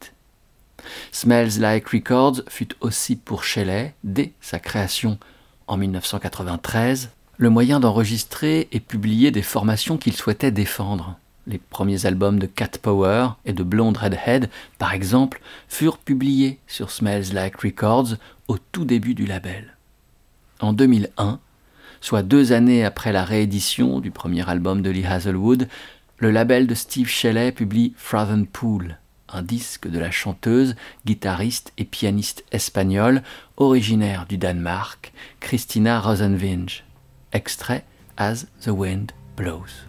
Smells 1.10 1.58
Like 1.58 1.88
Records 1.88 2.42
fut 2.48 2.68
aussi 2.80 3.16
pour 3.16 3.42
Shelley, 3.42 3.94
dès 4.04 4.32
sa 4.40 4.60
création 4.60 5.18
en 5.66 5.76
1993, 5.76 7.10
le 7.36 7.50
moyen 7.50 7.80
d'enregistrer 7.80 8.68
et 8.70 8.78
publier 8.78 9.32
des 9.32 9.42
formations 9.42 9.98
qu'il 9.98 10.12
souhaitait 10.12 10.52
défendre. 10.52 11.18
Les 11.46 11.58
premiers 11.58 12.06
albums 12.06 12.38
de 12.38 12.46
Cat 12.46 12.72
Power 12.82 13.28
et 13.44 13.52
de 13.52 13.62
Blonde 13.62 13.96
Redhead, 13.96 14.50
par 14.78 14.92
exemple, 14.92 15.40
furent 15.68 15.98
publiés 15.98 16.58
sur 16.66 16.90
Smells 16.90 17.32
Like 17.32 17.60
Records 17.60 18.16
au 18.48 18.58
tout 18.58 18.84
début 18.84 19.14
du 19.14 19.26
label. 19.26 19.76
En 20.60 20.72
2001, 20.72 21.38
soit 22.00 22.22
deux 22.22 22.52
années 22.52 22.84
après 22.84 23.12
la 23.12 23.24
réédition 23.24 24.00
du 24.00 24.10
premier 24.10 24.48
album 24.48 24.82
de 24.82 24.90
Lee 24.90 25.06
Hazelwood, 25.06 25.68
le 26.18 26.30
label 26.30 26.66
de 26.66 26.74
Steve 26.74 27.08
Shelley 27.08 27.52
publie 27.52 27.92
Frozen 27.96 28.46
Pool, 28.46 28.98
un 29.28 29.42
disque 29.42 29.88
de 29.88 29.98
la 29.98 30.10
chanteuse, 30.10 30.74
guitariste 31.04 31.72
et 31.78 31.84
pianiste 31.84 32.44
espagnole 32.52 33.22
originaire 33.56 34.26
du 34.28 34.38
Danemark, 34.38 35.12
Christina 35.40 36.00
Rosenvinge. 36.00 36.84
Extrait 37.32 37.84
As 38.16 38.46
the 38.62 38.68
Wind 38.68 39.12
Blows. 39.36 39.85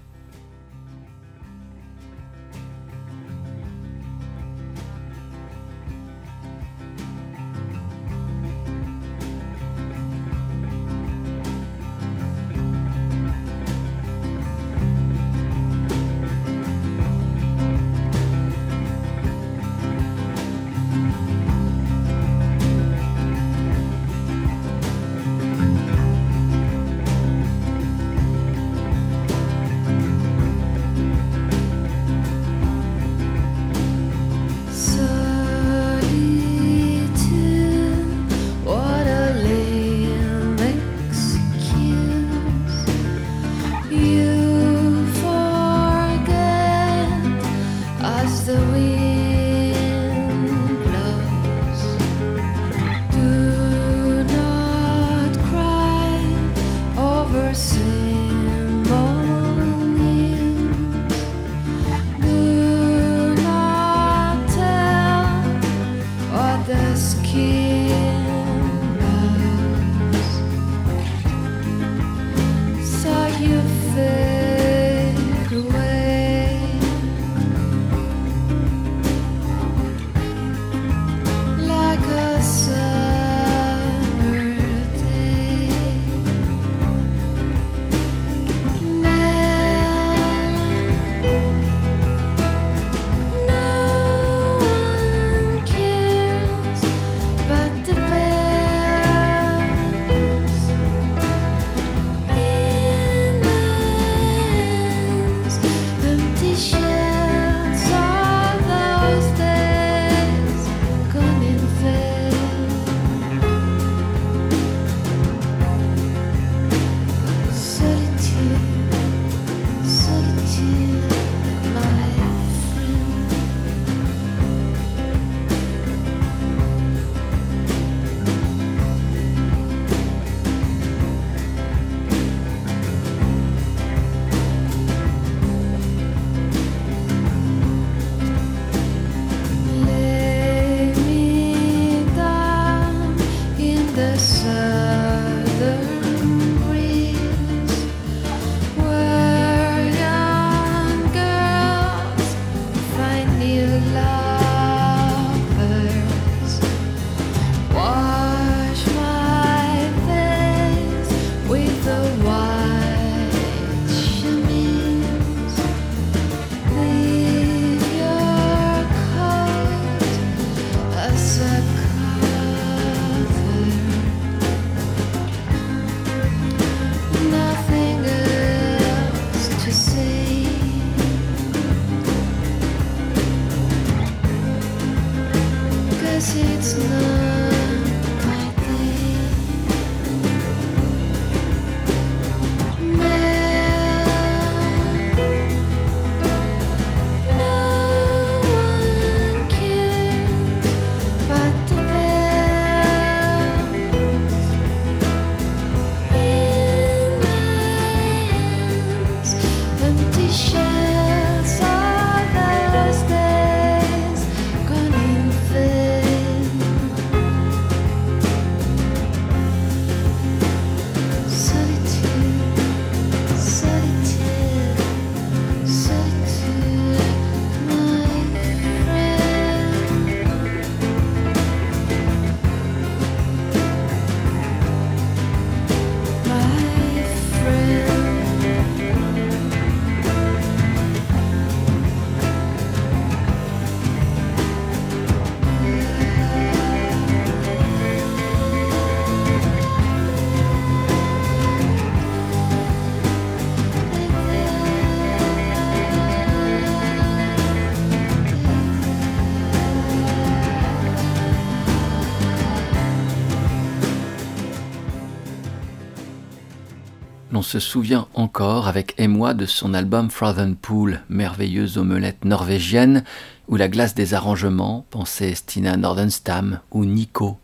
Se 267.48 267.60
souvient 267.60 268.10
encore 268.14 268.68
avec 268.68 268.94
émoi 268.98 269.34
de 269.34 269.46
son 269.46 269.74
album 269.74 270.12
Frozen 270.12 270.58
Pool, 270.58 271.00
merveilleuse 271.08 271.78
omelette 271.78 272.26
norvégienne, 272.26 273.06
où 273.48 273.56
la 273.56 273.70
glace 273.70 273.96
des 273.96 274.14
arrangements, 274.14 274.86
pensait 274.90 275.34
Stina 275.34 275.78
Nordenstam 275.78 276.60
ou 276.72 276.84
Nico, 276.84 277.38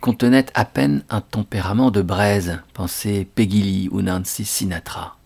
contenait 0.00 0.46
à 0.54 0.64
peine 0.64 1.02
un 1.10 1.20
tempérament 1.20 1.90
de 1.90 2.00
braise, 2.00 2.60
pensait 2.74 3.26
Peggy 3.34 3.62
Lee 3.62 3.88
ou 3.90 4.02
Nancy 4.02 4.44
Sinatra. 4.44 5.16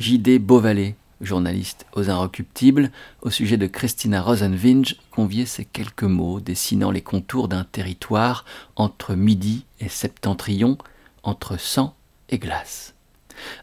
J.D. 0.00 0.40
Beauvalet, 0.40 0.96
journaliste 1.20 1.86
aux 1.92 2.10
Inrecuptibles, 2.10 2.90
au 3.22 3.30
sujet 3.30 3.56
de 3.56 3.68
Christina 3.68 4.22
Rosenvinge, 4.22 4.96
conviait 5.12 5.46
ces 5.46 5.64
quelques 5.64 6.02
mots 6.02 6.40
dessinant 6.40 6.90
les 6.90 7.02
contours 7.02 7.46
d'un 7.46 7.62
territoire 7.62 8.44
entre 8.74 9.14
midi 9.14 9.66
et 9.78 9.88
septentrion, 9.88 10.78
entre 11.22 11.56
sang 11.60 11.94
et 12.28 12.40
glace. 12.40 12.94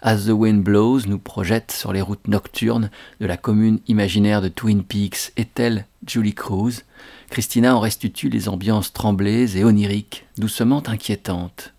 As 0.02 0.26
the 0.26 0.32
Wind 0.32 0.64
Blows 0.64 1.02
nous 1.08 1.20
projette 1.20 1.72
sur 1.72 1.94
les 1.94 2.02
routes 2.02 2.28
nocturnes 2.28 2.90
de 3.20 3.26
la 3.26 3.38
commune 3.38 3.80
imaginaire 3.88 4.42
de 4.42 4.48
Twin 4.48 4.84
Peaks 4.84 5.32
et 5.38 5.46
telle 5.46 5.86
Julie 6.06 6.34
Cruz, 6.34 6.84
Christina 7.30 7.76
en 7.76 7.80
restitue 7.80 8.30
les 8.30 8.50
ambiances 8.50 8.94
tremblées 8.94 9.58
et 9.58 9.64
oniriques, 9.64 10.26
doucement 10.38 10.84
inquiétantes. 10.88 11.74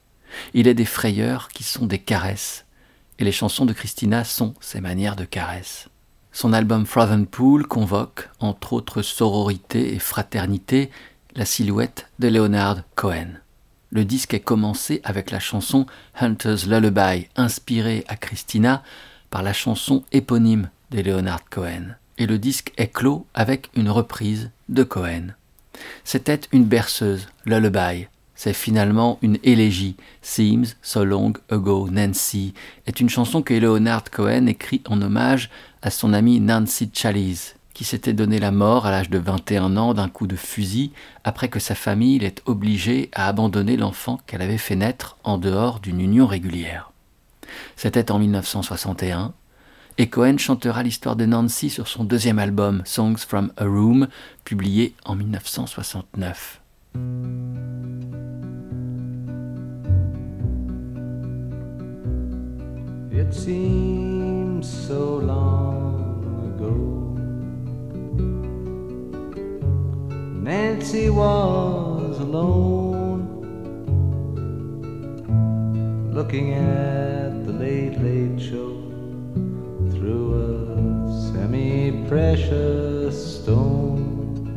Il 0.54 0.68
est 0.68 0.74
des 0.74 0.84
frayeurs 0.84 1.48
qui 1.48 1.64
sont 1.64 1.86
des 1.86 1.98
caresses, 1.98 2.64
et 3.18 3.24
les 3.24 3.32
chansons 3.32 3.66
de 3.66 3.72
Christina 3.72 4.24
sont 4.24 4.54
ces 4.60 4.80
manières 4.80 5.16
de 5.16 5.24
caresses. 5.24 5.88
Son 6.32 6.52
album 6.52 6.86
Frozen 6.86 7.26
Pool 7.26 7.66
convoque, 7.66 8.28
entre 8.38 8.74
autres 8.74 9.02
sororité 9.02 9.94
et 9.94 9.98
fraternité, 9.98 10.90
la 11.34 11.44
silhouette 11.44 12.08
de 12.18 12.28
Leonard 12.28 12.82
Cohen. 12.94 13.38
Le 13.90 14.04
disque 14.04 14.34
est 14.34 14.40
commencé 14.40 15.00
avec 15.02 15.30
la 15.30 15.40
chanson 15.40 15.86
Hunter's 16.20 16.66
Lullaby, 16.66 17.28
inspirée 17.36 18.04
à 18.06 18.16
Christina 18.16 18.82
par 19.30 19.42
la 19.42 19.54
chanson 19.54 20.04
éponyme 20.12 20.68
de 20.90 21.00
Leonard 21.00 21.48
Cohen. 21.48 21.94
Et 22.18 22.26
le 22.26 22.38
disque 22.38 22.72
est 22.76 22.92
clos 22.92 23.26
avec 23.32 23.70
une 23.74 23.88
reprise 23.88 24.50
de 24.68 24.82
Cohen. 24.82 25.28
C'était 26.04 26.40
une 26.52 26.64
berceuse, 26.64 27.28
Lullaby. 27.46 28.08
C'est 28.34 28.52
finalement 28.52 29.18
une 29.22 29.38
élégie. 29.42 29.96
Seems 30.22 30.74
So 30.82 31.04
Long 31.04 31.32
Ago 31.50 31.88
Nancy 31.90 32.54
est 32.86 33.00
une 33.00 33.08
chanson 33.08 33.42
que 33.42 33.54
Leonard 33.54 34.10
Cohen 34.10 34.46
écrit 34.46 34.82
en 34.86 35.00
hommage 35.00 35.50
à 35.82 35.90
son 35.90 36.12
amie 36.12 36.40
Nancy 36.40 36.90
Chalise, 36.92 37.54
qui 37.78 37.84
s'était 37.84 38.12
donné 38.12 38.40
la 38.40 38.50
mort 38.50 38.86
à 38.86 38.90
l'âge 38.90 39.08
de 39.08 39.18
21 39.18 39.76
ans 39.76 39.94
d'un 39.94 40.08
coup 40.08 40.26
de 40.26 40.34
fusil 40.34 40.90
après 41.22 41.46
que 41.46 41.60
sa 41.60 41.76
famille 41.76 42.18
l'ait 42.18 42.34
obligée 42.44 43.08
à 43.12 43.28
abandonner 43.28 43.76
l'enfant 43.76 44.18
qu'elle 44.26 44.42
avait 44.42 44.58
fait 44.58 44.74
naître 44.74 45.16
en 45.22 45.38
dehors 45.38 45.78
d'une 45.78 46.00
union 46.00 46.26
régulière. 46.26 46.90
C'était 47.76 48.10
en 48.10 48.18
1961, 48.18 49.32
et 49.96 50.08
Cohen 50.08 50.38
chantera 50.38 50.82
l'histoire 50.82 51.14
de 51.14 51.24
Nancy 51.24 51.70
sur 51.70 51.86
son 51.86 52.02
deuxième 52.02 52.40
album, 52.40 52.82
Songs 52.84 53.18
from 53.18 53.52
a 53.56 53.64
Room, 53.64 54.08
publié 54.42 54.96
en 55.04 55.14
1969. 55.14 56.60
It 63.12 63.32
seems 63.32 64.64
so 64.64 65.20
long 65.20 65.57
Nancy 70.48 71.10
was 71.10 72.18
alone, 72.20 73.20
looking 76.10 76.54
at 76.54 77.44
the 77.44 77.52
late, 77.52 77.98
late 78.00 78.40
show 78.40 78.72
through 79.92 80.26
a 80.40 81.12
semi 81.30 82.02
precious 82.08 83.42
stone. 83.42 84.48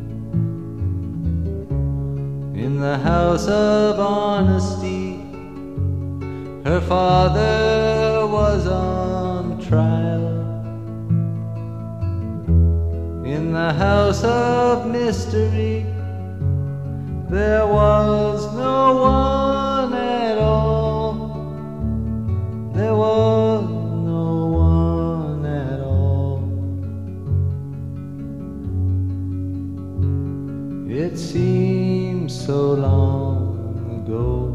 In 2.56 2.80
the 2.80 2.96
house 2.96 3.46
of 3.46 4.00
honesty, 4.00 5.20
her 6.64 6.80
father 6.80 8.26
was 8.26 8.66
on 8.66 9.60
trial. 9.60 10.21
In 13.52 13.58
the 13.58 13.74
house 13.74 14.24
of 14.24 14.86
mystery, 14.86 15.84
there 17.28 17.66
was 17.66 18.46
no 18.56 18.96
one 18.96 19.92
at 19.92 20.38
all. 20.38 21.12
There 22.72 22.94
was 22.94 23.62
no 23.68 24.46
one 24.46 25.44
at 25.44 25.80
all. 25.80 26.40
It 30.90 31.18
seems 31.18 32.32
so 32.46 32.72
long 32.72 34.00
ago. 34.00 34.48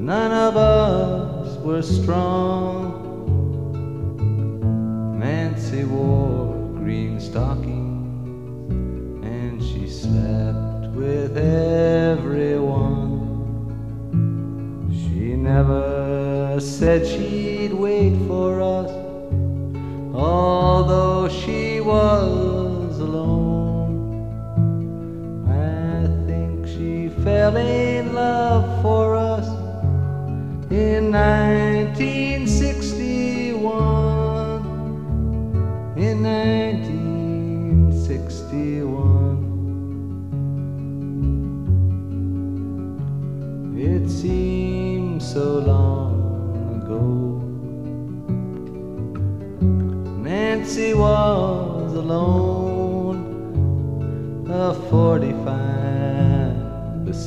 None 0.00 0.32
of 0.32 0.56
us 0.56 1.58
were 1.58 1.82
strong. 1.82 2.93
Nancy 5.74 5.88
wore 5.88 6.54
green 6.76 7.18
stockings 7.18 8.70
and 9.24 9.60
she 9.60 9.88
slept 9.88 10.94
with 10.94 11.36
everyone. 11.36 13.10
She 14.92 15.34
never 15.34 16.60
said 16.60 17.04
she'd 17.04 17.72
wait 17.72 18.14
for 18.28 18.53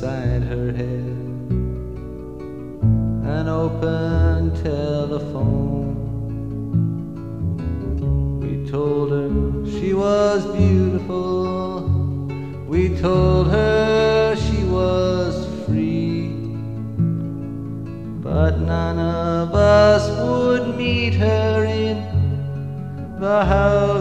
beside 0.00 0.42
her 0.44 0.72
head 0.72 1.16
an 3.26 3.48
open 3.48 4.54
telephone. 4.62 5.96
We 8.40 8.70
told 8.70 9.10
her 9.10 9.28
she 9.68 9.94
was 9.94 10.46
beautiful. 10.56 11.82
We 12.68 12.96
told 13.00 13.48
her 13.50 14.36
she 14.36 14.62
was 14.64 15.34
free. 15.66 16.28
But 18.22 18.60
none 18.60 19.00
of 19.00 19.52
us 19.52 20.08
would 20.22 20.76
meet 20.76 21.14
her 21.14 21.64
in 21.64 21.98
the 23.18 23.44
house 23.44 23.97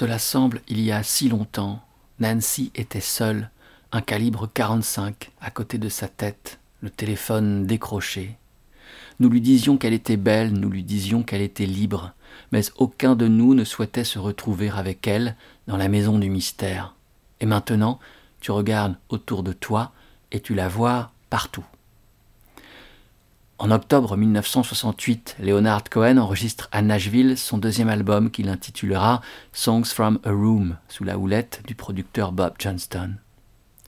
Cela 0.00 0.18
semble 0.18 0.62
il 0.66 0.80
y 0.80 0.92
a 0.92 1.02
si 1.02 1.28
longtemps. 1.28 1.78
Nancy 2.20 2.72
était 2.74 3.00
seule, 3.00 3.50
un 3.92 4.00
calibre 4.00 4.48
45 4.52 5.30
à 5.42 5.50
côté 5.50 5.76
de 5.76 5.90
sa 5.90 6.08
tête, 6.08 6.58
le 6.80 6.88
téléphone 6.88 7.66
décroché. 7.66 8.39
Nous 9.20 9.28
lui 9.28 9.42
disions 9.42 9.76
qu'elle 9.76 9.92
était 9.92 10.16
belle, 10.16 10.52
nous 10.52 10.70
lui 10.70 10.82
disions 10.82 11.22
qu'elle 11.22 11.42
était 11.42 11.66
libre, 11.66 12.14
mais 12.52 12.62
aucun 12.76 13.14
de 13.14 13.28
nous 13.28 13.54
ne 13.54 13.64
souhaitait 13.64 14.02
se 14.02 14.18
retrouver 14.18 14.70
avec 14.70 15.06
elle 15.06 15.36
dans 15.66 15.76
la 15.76 15.88
maison 15.88 16.18
du 16.18 16.30
mystère. 16.30 16.94
Et 17.40 17.46
maintenant, 17.46 18.00
tu 18.40 18.50
regardes 18.50 18.96
autour 19.10 19.42
de 19.42 19.52
toi 19.52 19.92
et 20.32 20.40
tu 20.40 20.54
la 20.54 20.68
vois 20.68 21.12
partout. 21.28 21.64
En 23.58 23.70
octobre 23.70 24.16
1968, 24.16 25.36
Leonard 25.38 25.84
Cohen 25.90 26.16
enregistre 26.16 26.70
à 26.72 26.80
Nashville 26.80 27.36
son 27.36 27.58
deuxième 27.58 27.90
album 27.90 28.30
qu'il 28.30 28.48
intitulera 28.48 29.20
Songs 29.52 29.84
from 29.84 30.18
a 30.24 30.30
Room, 30.30 30.78
sous 30.88 31.04
la 31.04 31.18
houlette 31.18 31.60
du 31.66 31.74
producteur 31.74 32.32
Bob 32.32 32.54
Johnston. 32.58 33.16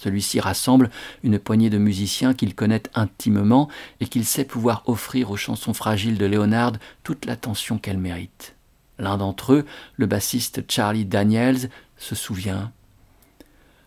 Celui-ci 0.03 0.41
rassemble 0.41 0.91
une 1.23 1.39
poignée 1.39 1.71
de 1.71 1.79
musiciens 1.79 2.35
qu'il 2.35 2.57
connaît 2.57 2.83
intimement 2.95 3.69
et 4.01 4.07
qu'il 4.07 4.25
sait 4.25 4.45
pouvoir 4.45 4.83
offrir 4.87 5.31
aux 5.31 5.37
chansons 5.37 5.75
fragiles 5.75 6.19
de 6.19 6.27
Leonard 6.27 6.73
toute 7.05 7.25
l'attention 7.25 7.79
qu'elles 7.79 7.99
méritent. 7.99 8.57
L'un 8.99 9.17
d'entre 9.17 9.53
eux, 9.53 9.67
le 9.97 10.07
bassiste 10.07 10.65
Charlie 10.69 11.05
Daniels, 11.05 11.71
se 11.97 12.17
souvient. 12.17 12.73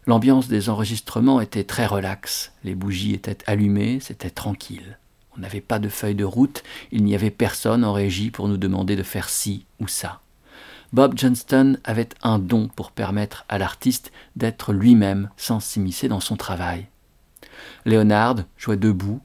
L'ambiance 0.08 0.48
des 0.48 0.70
enregistrements 0.70 1.42
était 1.42 1.66
très 1.66 1.86
relaxe, 1.86 2.54
les 2.64 2.76
bougies 2.76 3.14
étaient 3.14 3.40
allumées, 3.46 4.00
c'était 4.00 4.30
tranquille. 4.30 4.98
On 5.36 5.42
n'avait 5.42 5.60
pas 5.60 5.80
de 5.80 5.90
feuille 5.90 6.16
de 6.16 6.24
route, 6.24 6.64
il 6.94 7.04
n'y 7.04 7.16
avait 7.16 7.30
personne 7.30 7.84
en 7.84 7.92
régie 7.92 8.32
pour 8.32 8.48
nous 8.48 8.58
demander 8.58 8.96
de 8.96 9.04
faire 9.04 9.28
ci 9.28 9.66
ou 9.82 9.90
ça. 9.90 10.22
Bob 10.96 11.18
Johnston 11.18 11.76
avait 11.84 12.08
un 12.24 12.40
don 12.40 12.70
pour 12.74 12.94
permettre 12.94 13.44
à 13.50 13.58
l'artiste 13.58 14.14
d'être 14.38 14.72
lui-même 14.72 15.30
sans 15.36 15.60
s'immiscer 15.60 16.08
dans 16.08 16.22
son 16.22 16.38
travail. 16.38 16.88
Leonard 17.84 18.38
jouait 18.58 18.78
debout, 18.78 19.20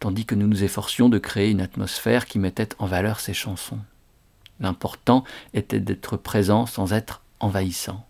tandis 0.00 0.26
que 0.26 0.34
nous 0.34 0.48
nous 0.48 0.64
efforcions 0.64 1.08
de 1.08 1.18
créer 1.18 1.52
une 1.52 1.60
atmosphère 1.60 2.26
qui 2.26 2.40
mettait 2.40 2.70
en 2.80 2.86
valeur 2.86 3.20
ses 3.20 3.32
chansons. 3.32 3.78
L'important 4.58 5.22
était 5.52 5.78
d'être 5.78 6.16
présent 6.16 6.66
sans 6.66 6.92
être 6.92 7.22
envahissant. 7.38 8.04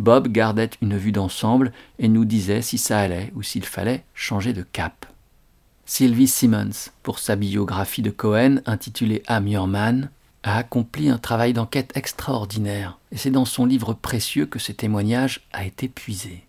Bob 0.00 0.26
gardait 0.26 0.70
une 0.82 0.96
vue 0.96 1.12
d'ensemble 1.12 1.70
et 2.00 2.08
nous 2.08 2.24
disait 2.24 2.62
si 2.62 2.78
ça 2.78 2.98
allait 2.98 3.32
ou 3.36 3.44
s'il 3.44 3.64
fallait 3.64 4.04
changer 4.14 4.52
de 4.52 4.62
cap. 4.62 5.06
Sylvie 5.86 6.26
Simmons, 6.26 6.90
pour 7.04 7.20
sa 7.20 7.36
biographie 7.36 8.02
de 8.02 8.10
Cohen 8.10 8.56
intitulée 8.66 9.22
I'm 9.28 9.46
Your 9.46 9.68
Man, 9.68 10.10
a 10.42 10.56
accompli 10.56 11.08
un 11.08 11.18
travail 11.18 11.52
d'enquête 11.52 11.92
extraordinaire, 11.96 12.98
et 13.12 13.16
c'est 13.16 13.30
dans 13.30 13.44
son 13.44 13.66
livre 13.66 13.94
précieux 13.94 14.46
que 14.46 14.58
ce 14.58 14.72
témoignage 14.72 15.40
a 15.52 15.64
été 15.64 15.88
puisé. 15.88 16.44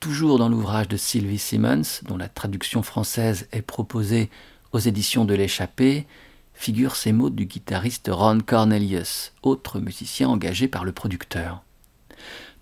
Toujours 0.00 0.38
dans 0.38 0.48
l'ouvrage 0.48 0.88
de 0.88 0.96
Sylvie 0.96 1.38
Simmons, 1.38 2.02
dont 2.04 2.16
la 2.16 2.28
traduction 2.28 2.82
française 2.82 3.48
est 3.52 3.62
proposée 3.62 4.30
aux 4.72 4.78
éditions 4.78 5.24
de 5.24 5.34
l'Échappée, 5.34 6.06
figurent 6.54 6.96
ces 6.96 7.12
mots 7.12 7.30
du 7.30 7.46
guitariste 7.46 8.10
Ron 8.12 8.40
Cornelius, 8.40 9.32
autre 9.42 9.80
musicien 9.80 10.28
engagé 10.28 10.68
par 10.68 10.84
le 10.84 10.92
producteur. 10.92 11.62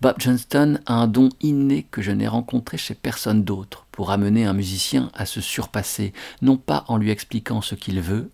Bob 0.01 0.17
Johnston 0.19 0.79
a 0.87 0.95
un 0.95 1.07
don 1.07 1.29
inné 1.43 1.87
que 1.91 2.01
je 2.01 2.11
n'ai 2.11 2.29
rencontré 2.29 2.79
chez 2.79 2.95
personne 2.95 3.45
d'autre 3.45 3.87
pour 3.93 4.11
amener 4.11 4.47
un 4.47 4.55
musicien 4.55 5.11
à 5.13 5.27
se 5.27 5.43
surpasser, 5.43 6.15
non 6.41 6.57
pas 6.57 6.85
en 6.89 6.97
lui 6.97 7.11
expliquant 7.11 7.61
ce 7.61 7.75
qu'il 7.75 8.01
veut, 8.01 8.31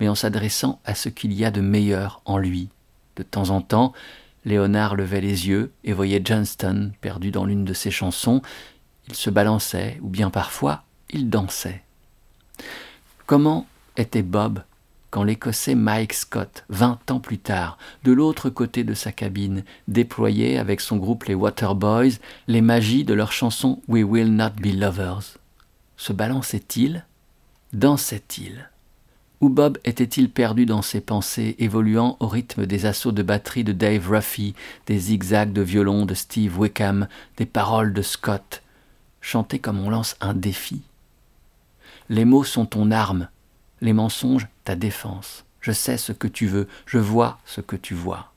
mais 0.00 0.08
en 0.08 0.14
s'adressant 0.14 0.80
à 0.84 0.94
ce 0.94 1.08
qu'il 1.08 1.32
y 1.32 1.44
a 1.44 1.50
de 1.50 1.60
meilleur 1.60 2.20
en 2.24 2.38
lui. 2.38 2.68
De 3.16 3.22
temps 3.22 3.50
en 3.50 3.60
temps, 3.60 3.92
Léonard 4.44 4.96
levait 4.96 5.20
les 5.20 5.48
yeux 5.48 5.72
et 5.84 5.92
voyait 5.92 6.22
Johnston 6.24 6.92
perdu 7.00 7.30
dans 7.30 7.44
l'une 7.44 7.64
de 7.64 7.74
ses 7.74 7.90
chansons. 7.90 8.42
Il 9.08 9.14
se 9.14 9.30
balançait, 9.30 9.98
ou 10.02 10.08
bien 10.08 10.30
parfois, 10.30 10.84
il 11.10 11.28
dansait. 11.28 11.82
Comment 13.26 13.66
était 13.96 14.22
Bob 14.22 14.62
quand 15.10 15.24
l'Écossais 15.24 15.74
Mike 15.74 16.12
Scott, 16.12 16.64
vingt 16.68 17.10
ans 17.10 17.20
plus 17.20 17.38
tard, 17.38 17.78
de 18.04 18.12
l'autre 18.12 18.50
côté 18.50 18.84
de 18.84 18.92
sa 18.92 19.10
cabine, 19.10 19.64
déployait 19.86 20.58
avec 20.58 20.82
son 20.82 20.98
groupe 20.98 21.24
les 21.24 21.34
Waterboys 21.34 22.18
les 22.46 22.60
magies 22.60 23.04
de 23.04 23.14
leur 23.14 23.32
chanson 23.32 23.80
We 23.88 24.04
Will 24.04 24.34
Not 24.34 24.50
Be 24.60 24.66
Lovers? 24.66 25.38
Se 25.96 26.12
balançait-il? 26.12 27.06
Dansait-il? 27.72 28.68
Ou 29.40 29.48
Bob 29.50 29.78
était-il 29.84 30.30
perdu 30.30 30.66
dans 30.66 30.82
ses 30.82 31.00
pensées, 31.00 31.54
évoluant 31.60 32.16
au 32.18 32.26
rythme 32.26 32.66
des 32.66 32.86
assauts 32.86 33.12
de 33.12 33.22
batterie 33.22 33.62
de 33.62 33.72
Dave 33.72 34.10
Ruffy, 34.10 34.54
des 34.86 34.98
zigzags 34.98 35.52
de 35.52 35.62
violon 35.62 36.06
de 36.06 36.14
Steve 36.14 36.58
Wickham, 36.58 37.06
des 37.36 37.46
paroles 37.46 37.92
de 37.92 38.02
Scott, 38.02 38.62
chanté 39.20 39.60
comme 39.60 39.78
on 39.78 39.90
lance 39.90 40.16
un 40.20 40.34
défi 40.34 40.82
Les 42.08 42.24
mots 42.24 42.42
sont 42.42 42.66
ton 42.66 42.90
arme, 42.90 43.28
les 43.80 43.92
mensonges 43.92 44.48
ta 44.64 44.74
défense. 44.74 45.44
Je 45.60 45.70
sais 45.72 45.98
ce 45.98 46.12
que 46.12 46.28
tu 46.28 46.46
veux, 46.46 46.66
je 46.86 46.98
vois 46.98 47.38
ce 47.46 47.60
que 47.60 47.76
tu 47.76 47.94
vois. 47.94 48.32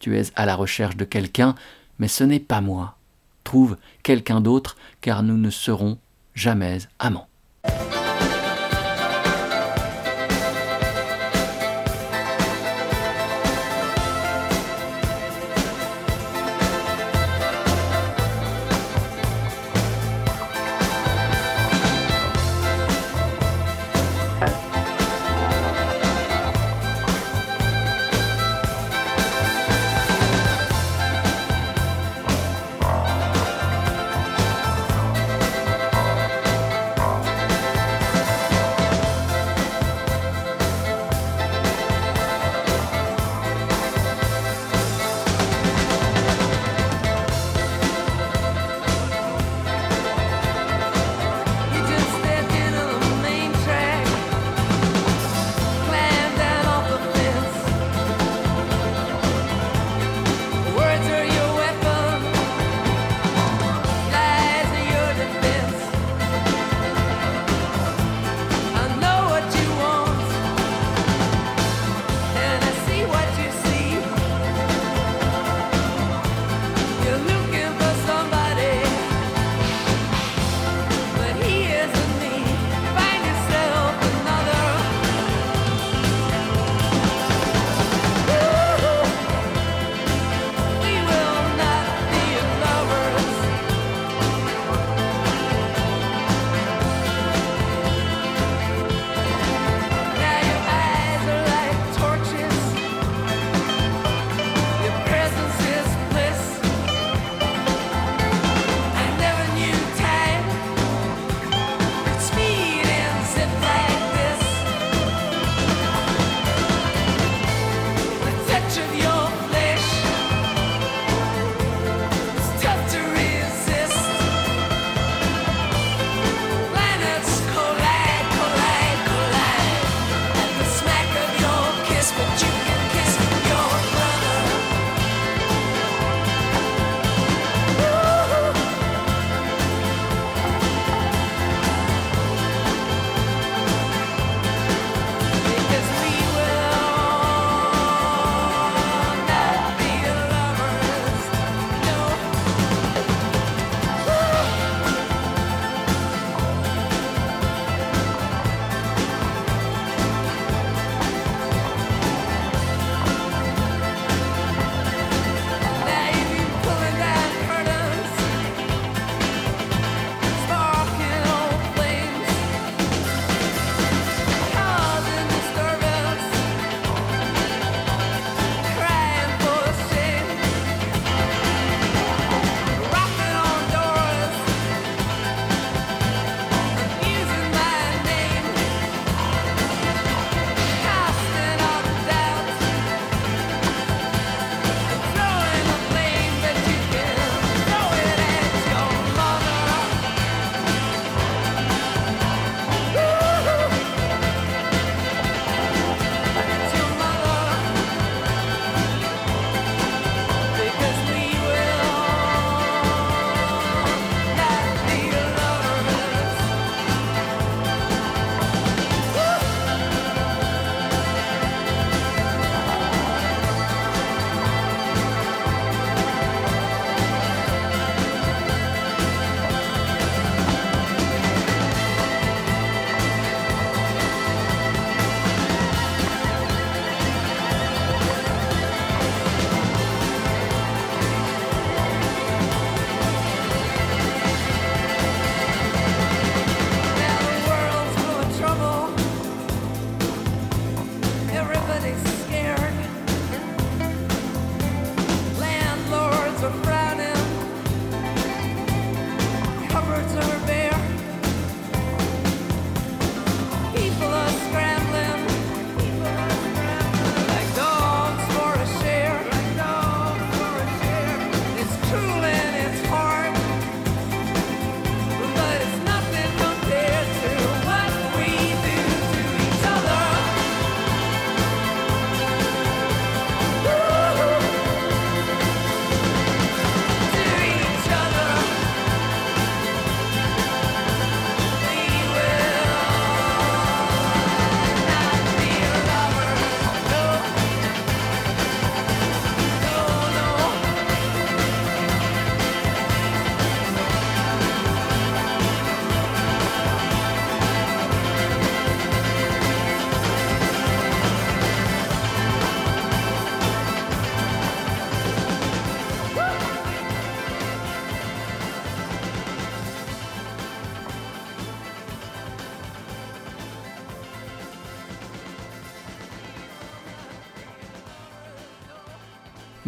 Tu 0.00 0.18
es 0.18 0.24
à 0.36 0.44
la 0.44 0.54
recherche 0.54 0.96
de 0.96 1.04
quelqu'un, 1.04 1.54
mais 1.98 2.08
ce 2.08 2.24
n'est 2.24 2.40
pas 2.40 2.60
moi. 2.60 2.96
Trouve 3.44 3.76
quelqu'un 4.02 4.40
d'autre, 4.40 4.76
car 5.00 5.22
nous 5.22 5.38
ne 5.38 5.50
serons 5.50 5.98
jamais 6.34 6.78
amants. 6.98 7.28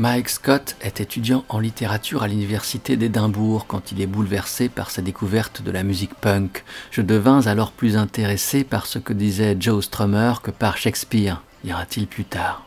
Mike 0.05 0.29
Scott 0.29 0.77
est 0.83 1.01
étudiant 1.01 1.47
en 1.49 1.59
littérature 1.59 2.23
à 2.23 2.29
l'université 2.29 2.99
d'Édimbourg 2.99 3.67
quand 3.67 3.91
il 3.91 4.03
est 4.03 4.07
bouleversé 4.07 4.69
par 4.69 4.91
sa 4.91 5.01
découverte 5.01 5.63
de 5.63 5.71
la 5.71 5.83
musique 5.83 6.15
punk. 6.15 6.63
Je 6.91 7.01
devins 7.01 7.47
alors 7.47 7.73
plus 7.73 7.97
intéressé 7.97 8.65
par 8.65 8.85
ce 8.85 8.99
que 8.99 9.15
disait 9.15 9.57
Joe 9.59 9.83
Strummer 9.83 10.43
que 10.43 10.51
par 10.51 10.77
Shakespeare, 10.77 11.41
dira-t-il 11.65 12.07
plus 12.07 12.27
tard. 12.27 12.67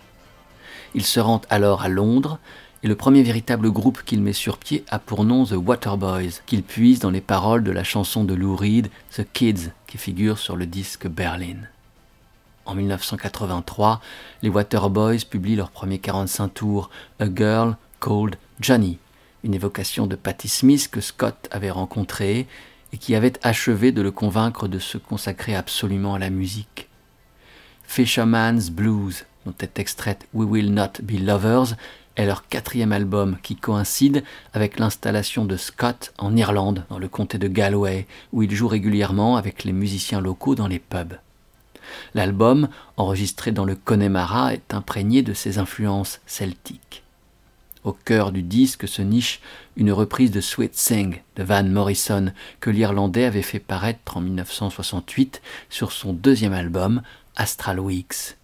Il 0.96 1.06
se 1.06 1.20
rend 1.20 1.42
alors 1.52 1.84
à 1.84 1.90
Londres 1.90 2.40
et 2.82 2.88
le 2.88 2.96
premier 2.96 3.22
véritable 3.22 3.70
groupe 3.70 4.02
qu'il 4.04 4.24
met 4.24 4.34
sur 4.34 4.58
pied 4.58 4.84
a 4.90 4.98
pour 4.98 5.24
nom 5.24 5.46
The 5.46 5.58
Waterboys, 5.58 6.42
qu'il 6.48 6.64
puise 6.64 6.98
dans 6.98 7.12
les 7.12 7.22
paroles 7.22 7.64
de 7.64 7.72
la 7.72 7.84
chanson 7.84 8.24
de 8.24 8.34
Lou 8.34 8.56
Reed, 8.56 8.90
The 9.16 9.28
Kids, 9.32 9.70
qui 9.86 10.00
figure 10.00 10.40
sur 10.40 10.56
le 10.56 10.66
disque 10.66 11.06
Berlin. 11.06 11.58
En 12.68 12.76
1983, 12.76 14.02
les 14.44 14.50
Waterboys 14.50 15.24
publient 15.24 15.56
leur 15.56 15.72
premier 15.72 16.00
45 16.00 16.54
tours, 16.54 16.90
A 17.20 17.26
Girl 17.34 17.78
Called 18.02 18.36
Johnny, 18.60 19.00
une 19.46 19.54
évocation 19.54 20.06
de 20.06 20.18
Patti 20.18 20.50
Smith 20.50 20.90
que 20.92 21.00
Scott 21.00 21.48
avait 21.52 21.72
rencontrée 21.72 22.46
et 22.92 22.98
qui 22.98 23.16
avait 23.16 23.34
achevé 23.42 23.94
de 23.94 24.02
le 24.02 24.12
convaincre 24.12 24.68
de 24.68 24.80
se 24.80 24.98
consacrer 24.98 25.56
absolument 25.56 26.16
à 26.16 26.20
la 26.20 26.30
musique. 26.30 26.90
Fisherman's 27.84 28.70
Blues, 28.70 29.26
dont 29.46 29.56
est 29.62 29.80
extraite 29.80 30.28
We 30.34 30.48
Will 30.50 30.74
Not 30.74 31.02
Be 31.02 31.22
Lovers, 31.22 31.78
est 32.18 32.26
leur 32.26 32.50
quatrième 32.50 32.92
album 32.92 33.38
qui 33.42 33.56
coïncide 33.56 34.26
avec 34.54 34.78
l'installation 34.78 35.46
de 35.46 35.56
Scott 35.56 36.14
en 36.18 36.36
Irlande, 36.36 36.84
dans 36.90 37.00
le 37.00 37.08
comté 37.08 37.38
de 37.38 37.48
Galway, 37.48 38.08
où 38.34 38.44
il 38.44 38.54
joue 38.54 38.68
régulièrement 38.68 39.38
avec 39.38 39.64
les 39.64 39.74
musiciens 39.74 40.20
locaux 40.20 40.56
dans 40.56 40.68
les 40.68 40.80
pubs. 40.80 41.14
L'album, 42.14 42.70
enregistré 42.98 43.52
dans 43.52 43.66
le 43.66 43.76
Connemara, 43.76 44.54
est 44.54 44.74
imprégné 44.74 45.22
de 45.22 45.34
ses 45.34 45.58
influences 45.58 46.20
celtiques. 46.26 47.04
Au 47.84 47.94
cœur 47.94 48.32
du 48.32 48.44
disque 48.44 48.88
se 48.88 49.02
niche 49.02 49.40
une 49.78 49.94
reprise 49.94 50.32
de 50.32 50.42
Sweet 50.42 50.76
Sing 50.76 51.22
de 51.38 51.44
Van 51.44 51.64
Morrison 51.64 52.34
que 52.60 52.70
l'Irlandais 52.70 53.24
avait 53.24 53.42
fait 53.42 53.60
paraître 53.60 54.18
en 54.18 54.22
1968 54.22 55.42
sur 55.70 55.92
son 55.94 56.12
deuxième 56.12 56.54
album, 56.54 57.02
Astral 57.38 57.80
Weeks. 57.80 58.36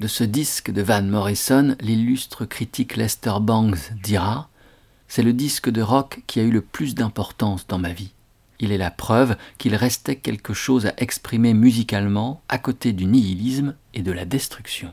De 0.00 0.08
ce 0.08 0.24
disque 0.24 0.72
de 0.72 0.82
Van 0.82 1.02
Morrison, 1.02 1.76
l'illustre 1.80 2.46
critique 2.46 2.96
Lester 2.96 3.34
Bangs 3.40 3.92
dira 4.02 4.48
C'est 5.06 5.22
le 5.22 5.34
disque 5.34 5.70
de 5.70 5.82
rock 5.82 6.22
qui 6.26 6.40
a 6.40 6.42
eu 6.42 6.50
le 6.50 6.62
plus 6.62 6.94
d'importance 6.94 7.66
dans 7.68 7.78
ma 7.78 7.92
vie. 7.92 8.12
Il 8.60 8.72
est 8.72 8.78
la 8.78 8.90
preuve 8.90 9.36
qu'il 9.58 9.74
restait 9.74 10.16
quelque 10.16 10.52
chose 10.52 10.86
à 10.86 10.94
exprimer 10.98 11.54
musicalement 11.54 12.42
à 12.48 12.58
côté 12.58 12.92
du 12.92 13.06
nihilisme 13.06 13.74
et 13.94 14.02
de 14.02 14.12
la 14.12 14.26
destruction. 14.26 14.92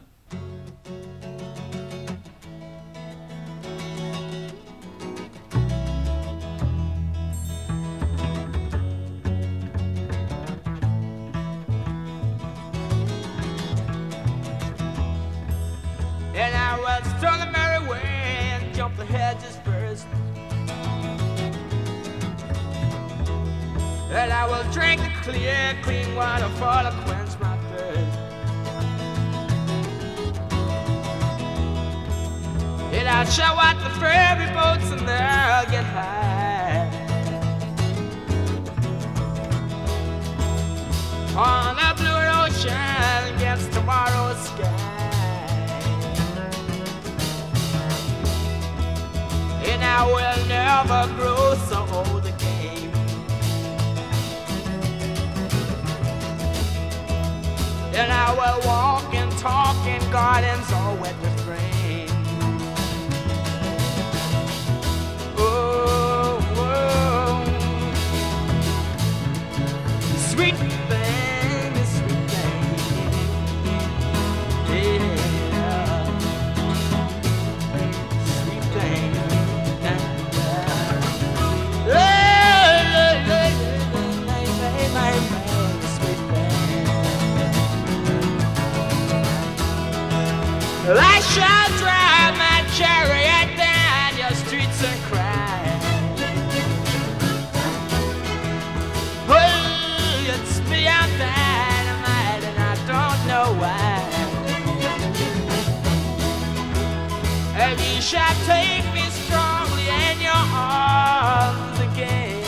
You 107.94 108.02
shall 108.02 108.36
take 108.46 108.86
me 108.94 109.02
strongly 109.10 109.88
in 109.88 110.20
your 110.20 110.44
arms 110.54 111.80
again. 111.80 112.44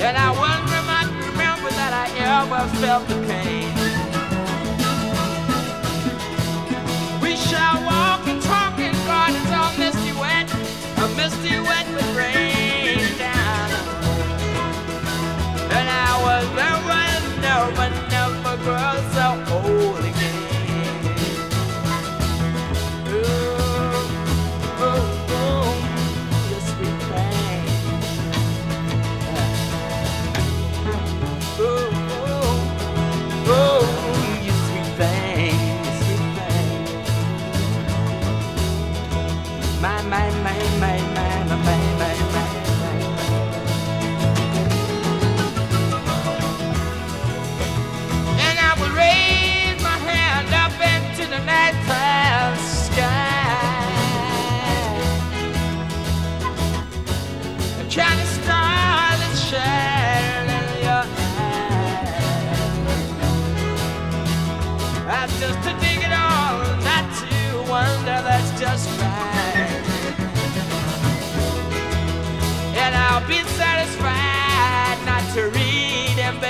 And 0.00 0.16
I 0.16 0.28
remember, 0.34 1.14
remember 1.30 1.70
that 1.80 1.92
I 1.92 2.06
ever 2.38 2.62
felt 2.80 3.06
the 3.08 3.18
pain. 3.28 3.70
We 7.22 7.36
shall 7.36 7.76
walk 7.84 8.26
and 8.26 8.40
talk 8.42 8.78
in 8.78 8.94
gardens 9.06 9.50
all 9.52 9.72
misty 9.78 10.12
wet, 10.18 10.50
a 10.96 11.08
misty 11.14 11.60
wet 11.60 11.86
with 11.94 12.16
rain 12.16 13.18
down. 13.18 13.70
And 15.70 15.88
I 15.88 16.06
never, 16.56 16.96
never, 17.40 17.88
never 18.10 18.56
grow 18.64 18.95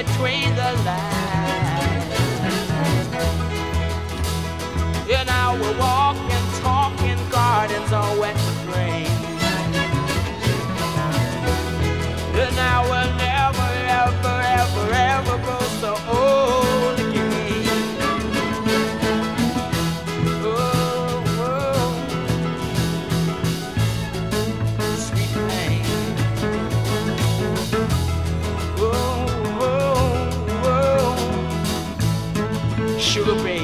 between 0.04 0.54
the 0.54 0.72
lines. 0.84 2.04
You 5.08 5.24
know, 5.24 5.58
we're 5.60 5.78
walking. 5.78 5.95
sugar 33.06 33.36
baby. 33.36 33.55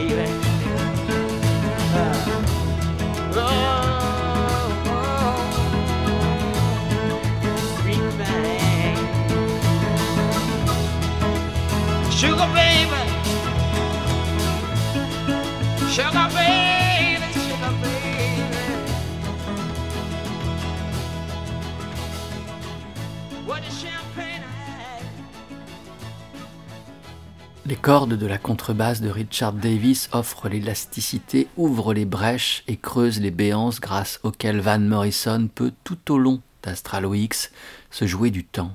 Cordes 27.93 28.17
de 28.17 28.27
la 28.27 28.39
contrebasse 28.39 29.03
de 29.03 29.11
Richard 29.11 29.53
Davis 29.53 30.09
offrent 30.13 30.49
l'élasticité, 30.49 31.47
ouvrent 31.59 31.93
les 31.93 32.07
brèches 32.07 32.65
et 32.67 32.79
creusent 32.79 33.21
les 33.21 33.31
béances 33.31 33.81
grâce 33.81 34.19
auxquelles 34.23 34.63
Van 34.63 34.79
Morrison 34.79 35.51
peut 35.55 35.75
tout 35.85 36.11
au 36.11 36.17
long 36.17 36.41
d'Astral 36.63 37.05
Weeks 37.05 37.51
se 37.91 38.07
jouer 38.07 38.31
du 38.31 38.47
temps. 38.47 38.75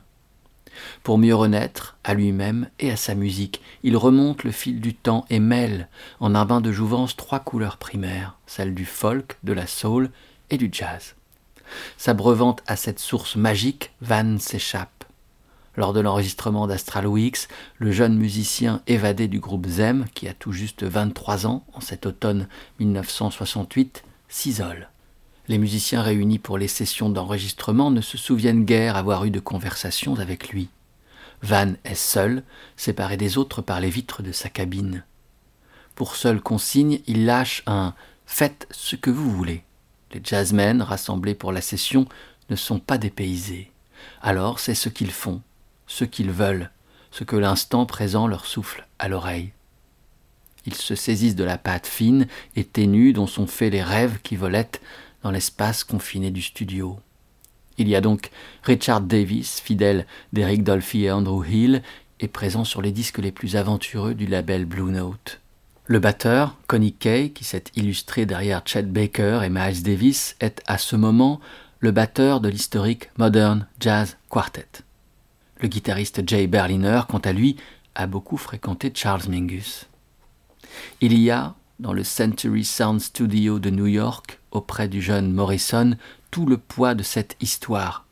Pour 1.01 1.17
mieux 1.17 1.33
renaître 1.33 1.97
à 2.03 2.13
lui-même 2.13 2.69
et 2.77 2.91
à 2.91 2.95
sa 2.95 3.15
musique, 3.15 3.63
il 3.81 3.97
remonte 3.97 4.43
le 4.43 4.51
fil 4.51 4.79
du 4.79 4.93
temps 4.93 5.25
et 5.31 5.39
mêle 5.39 5.89
en 6.19 6.35
un 6.35 6.45
bain 6.45 6.61
de 6.61 6.71
jouvence 6.71 7.15
trois 7.15 7.39
couleurs 7.39 7.77
primaires, 7.77 8.37
celles 8.45 8.75
du 8.75 8.85
folk, 8.85 9.39
de 9.43 9.53
la 9.53 9.65
soul 9.65 10.11
et 10.51 10.59
du 10.59 10.69
jazz. 10.71 11.15
S'abreuvant 11.97 12.57
à 12.67 12.75
cette 12.75 12.99
source 12.99 13.35
magique, 13.35 13.93
Van 13.99 14.37
s'échappe. 14.37 14.96
Lors 15.77 15.93
de 15.93 15.99
l'enregistrement 15.99 16.65
d'Astral 16.65 17.05
Weeks, 17.05 17.47
le 17.77 17.91
jeune 17.91 18.17
musicien 18.17 18.81
évadé 18.87 19.27
du 19.27 19.39
groupe 19.39 19.67
Zem, 19.67 20.07
qui 20.15 20.27
a 20.27 20.33
tout 20.33 20.51
juste 20.51 20.83
23 20.83 21.45
ans 21.45 21.63
en 21.73 21.81
cet 21.81 22.07
automne 22.07 22.47
1968, 22.79 24.03
s'isole. 24.27 24.89
Les 25.47 25.59
musiciens 25.59 26.01
réunis 26.01 26.39
pour 26.39 26.57
les 26.57 26.67
sessions 26.67 27.09
d'enregistrement 27.09 27.91
ne 27.91 28.01
se 28.01 28.17
souviennent 28.17 28.65
guère 28.65 28.97
avoir 28.97 29.23
eu 29.25 29.29
de 29.29 29.39
conversations 29.39 30.15
avec 30.15 30.49
lui. 30.49 30.69
Van 31.43 31.73
est 31.83 31.93
seul, 31.93 32.43
séparé 32.75 33.15
des 33.15 33.37
autres 33.37 33.61
par 33.61 33.79
les 33.79 33.91
vitres 33.91 34.23
de 34.23 34.31
sa 34.31 34.49
cabine. 34.49 35.03
Pour 35.93 36.15
seule 36.15 36.41
consigne, 36.41 37.01
il 37.05 37.25
lâche 37.25 37.61
un 37.67 37.93
Faites 38.25 38.67
ce 38.71 38.95
que 38.95 39.11
vous 39.11 39.31
voulez. 39.31 39.63
Les 40.11 40.21
jazzmen 40.23 40.81
rassemblés 40.81 41.35
pour 41.35 41.51
la 41.51 41.61
session 41.61 42.07
ne 42.49 42.55
sont 42.55 42.79
pas 42.79 42.97
dépaysés. 42.97 43.71
Alors 44.21 44.59
c'est 44.59 44.75
ce 44.75 44.89
qu'ils 44.89 45.11
font, 45.11 45.41
ce 45.87 46.05
qu'ils 46.05 46.31
veulent, 46.31 46.69
ce 47.11 47.23
que 47.23 47.35
l'instant 47.35 47.85
présent 47.85 48.27
leur 48.27 48.45
souffle 48.45 48.85
à 48.99 49.07
l'oreille. 49.07 49.51
Ils 50.65 50.75
se 50.75 50.95
saisissent 50.95 51.35
de 51.35 51.43
la 51.43 51.57
pâte 51.57 51.87
fine 51.87 52.27
et 52.55 52.65
ténue 52.65 53.13
dont 53.13 53.27
sont 53.27 53.47
faits 53.47 53.71
les 53.71 53.81
rêves 53.81 54.19
qui 54.21 54.35
volettent 54.35 54.81
dans 55.23 55.31
l'espace 55.31 55.83
confiné 55.83 56.29
du 56.29 56.41
studio. 56.41 56.99
Il 57.77 57.87
y 57.87 57.95
a 57.95 58.01
donc 58.01 58.31
Richard 58.63 59.01
Davis, 59.01 59.61
fidèle 59.61 60.05
d'Eric 60.33 60.63
Dolphy 60.63 61.05
et 61.05 61.11
Andrew 61.11 61.45
Hill, 61.45 61.81
et 62.19 62.27
présent 62.27 62.63
sur 62.63 62.81
les 62.81 62.91
disques 62.91 63.19
les 63.19 63.31
plus 63.31 63.55
aventureux 63.55 64.15
du 64.15 64.25
label 64.25 64.65
Blue 64.65 64.91
Note. 64.91 65.39
Le 65.85 65.99
batteur, 65.99 66.57
Connie 66.67 66.93
Kay, 66.93 67.29
qui 67.29 67.43
s'est 67.43 67.63
illustré 67.75 68.25
derrière 68.25 68.63
Chet 68.65 68.83
Baker 68.83 69.41
et 69.43 69.49
Miles 69.49 69.83
Davis, 69.83 70.35
est 70.41 70.61
à 70.67 70.77
ce 70.77 70.95
moment 70.95 71.39
le 71.79 71.91
batteur 71.91 72.41
de 72.41 72.49
l'historique 72.49 73.09
Modern 73.17 73.67
Jazz 73.79 74.17
Quartet. 74.29 74.86
Le 75.59 75.67
guitariste 75.67 76.27
Jay 76.27 76.47
Berliner, 76.47 77.01
quant 77.09 77.17
à 77.19 77.33
lui, 77.33 77.57
a 77.95 78.05
beaucoup 78.05 78.37
fréquenté 78.37 78.91
Charles 78.93 79.27
Mingus. 79.27 79.87
Il 81.01 81.17
y 81.17 81.31
a, 81.31 81.55
dans 81.79 81.93
le 81.93 82.03
Century 82.03 82.63
Sound 82.63 83.01
Studio 83.01 83.59
de 83.59 83.69
New 83.69 83.87
York, 83.87 84.39
auprès 84.51 84.87
du 84.87 85.01
jeune 85.01 85.31
Morrison, 85.31 85.95
tout 86.29 86.45
le 86.45 86.57
poids 86.57 86.93
de 86.93 87.03
cette 87.03 87.35
histoire, 87.41 88.05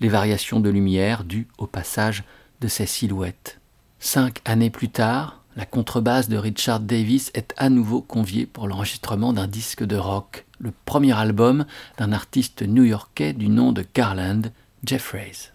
les 0.00 0.08
variations 0.08 0.60
de 0.60 0.70
lumière 0.70 1.24
dues 1.24 1.46
au 1.58 1.66
passage 1.66 2.24
de 2.60 2.68
ces 2.68 2.86
silhouettes. 2.86 3.60
Cinq 4.00 4.40
années 4.44 4.70
plus 4.70 4.88
tard, 4.88 5.42
la 5.56 5.66
contrebasse 5.66 6.28
de 6.28 6.36
Richard 6.36 6.80
Davis 6.80 7.30
est 7.34 7.54
à 7.56 7.68
nouveau 7.68 8.00
conviée 8.00 8.46
pour 8.46 8.66
l'enregistrement 8.66 9.32
d'un 9.32 9.46
disque 9.46 9.84
de 9.84 9.96
rock, 9.96 10.46
le 10.58 10.72
premier 10.86 11.16
album 11.16 11.66
d'un 11.98 12.12
artiste 12.12 12.62
new-yorkais 12.62 13.32
du 13.32 13.48
nom 13.48 13.72
de 13.72 13.84
Garland 13.94 14.52
Jeffreys. 14.84 15.52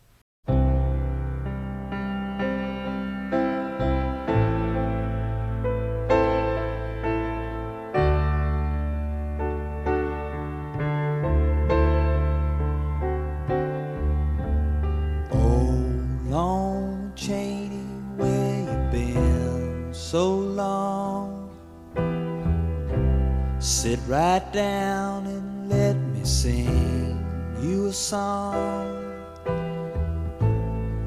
Right 24.15 24.53
down 24.53 25.27
and 25.27 25.69
let 25.69 25.97
me 26.13 26.23
sing 26.23 27.19
you 27.61 27.87
a 27.87 27.91
song. 27.91 28.87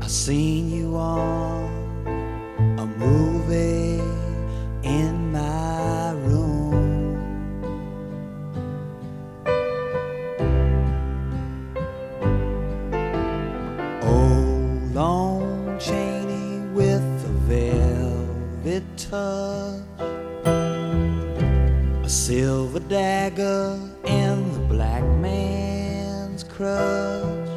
I've 0.02 0.10
seen 0.10 0.70
you 0.70 0.94
on 0.94 1.57
dagger 22.88 23.78
in 24.06 24.52
the 24.52 24.60
black 24.60 25.04
man's 25.20 26.42
crutch. 26.42 27.48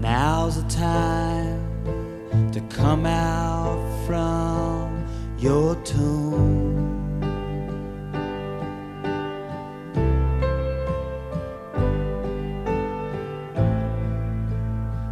Now's 0.00 0.60
the 0.60 0.68
time 0.68 2.50
to 2.50 2.60
come 2.62 3.06
out 3.06 3.78
from 4.04 5.06
your 5.38 5.76
tomb. 5.84 6.74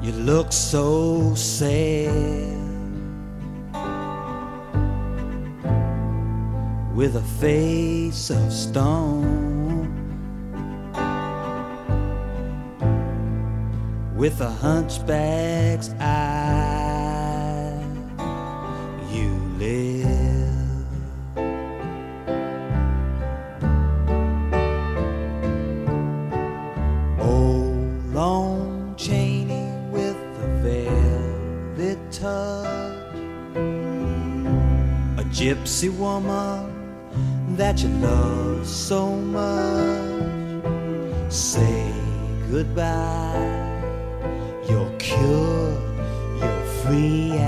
You 0.02 0.12
look 0.12 0.52
so 0.52 1.34
sad 1.36 2.43
with 7.04 7.16
a 7.16 7.38
face 7.38 8.30
of 8.30 8.50
stone, 8.50 9.92
with 14.16 14.40
a 14.40 14.48
hunchback's 14.48 15.90
eye. 16.00 17.78
You 19.12 19.34
live. 19.58 20.48
Oh, 27.20 27.68
Long 28.14 28.94
Cheney 28.96 29.68
with 29.90 30.16
a 30.42 30.48
velvet 30.64 31.98
touch. 32.10 32.96
A 35.18 35.24
gypsy 35.28 35.94
woman 35.98 36.73
that 37.56 37.82
you 37.82 37.88
love 37.88 38.66
so 38.66 39.10
much. 39.14 40.62
Say 41.32 41.92
goodbye. 42.50 43.52
You're 44.68 44.90
cured, 44.98 45.82
you're 46.38 46.64
free 46.82 47.38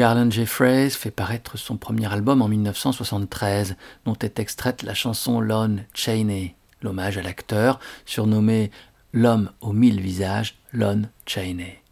Garland 0.00 0.30
Jeffreys 0.30 0.88
fait 0.88 1.10
paraître 1.10 1.58
son 1.58 1.76
premier 1.76 2.10
album 2.10 2.40
en 2.40 2.48
1973, 2.48 3.76
dont 4.06 4.16
est 4.22 4.38
extraite 4.38 4.82
la 4.82 4.94
chanson 4.94 5.42
Lon 5.42 5.80
Chaney, 5.92 6.54
l'hommage 6.80 7.18
à 7.18 7.22
l'acteur, 7.22 7.78
surnommé 8.06 8.70
l'homme 9.12 9.50
aux 9.60 9.74
mille 9.74 10.00
visages, 10.00 10.56
Lon 10.72 11.02
Chaney. 11.26 11.82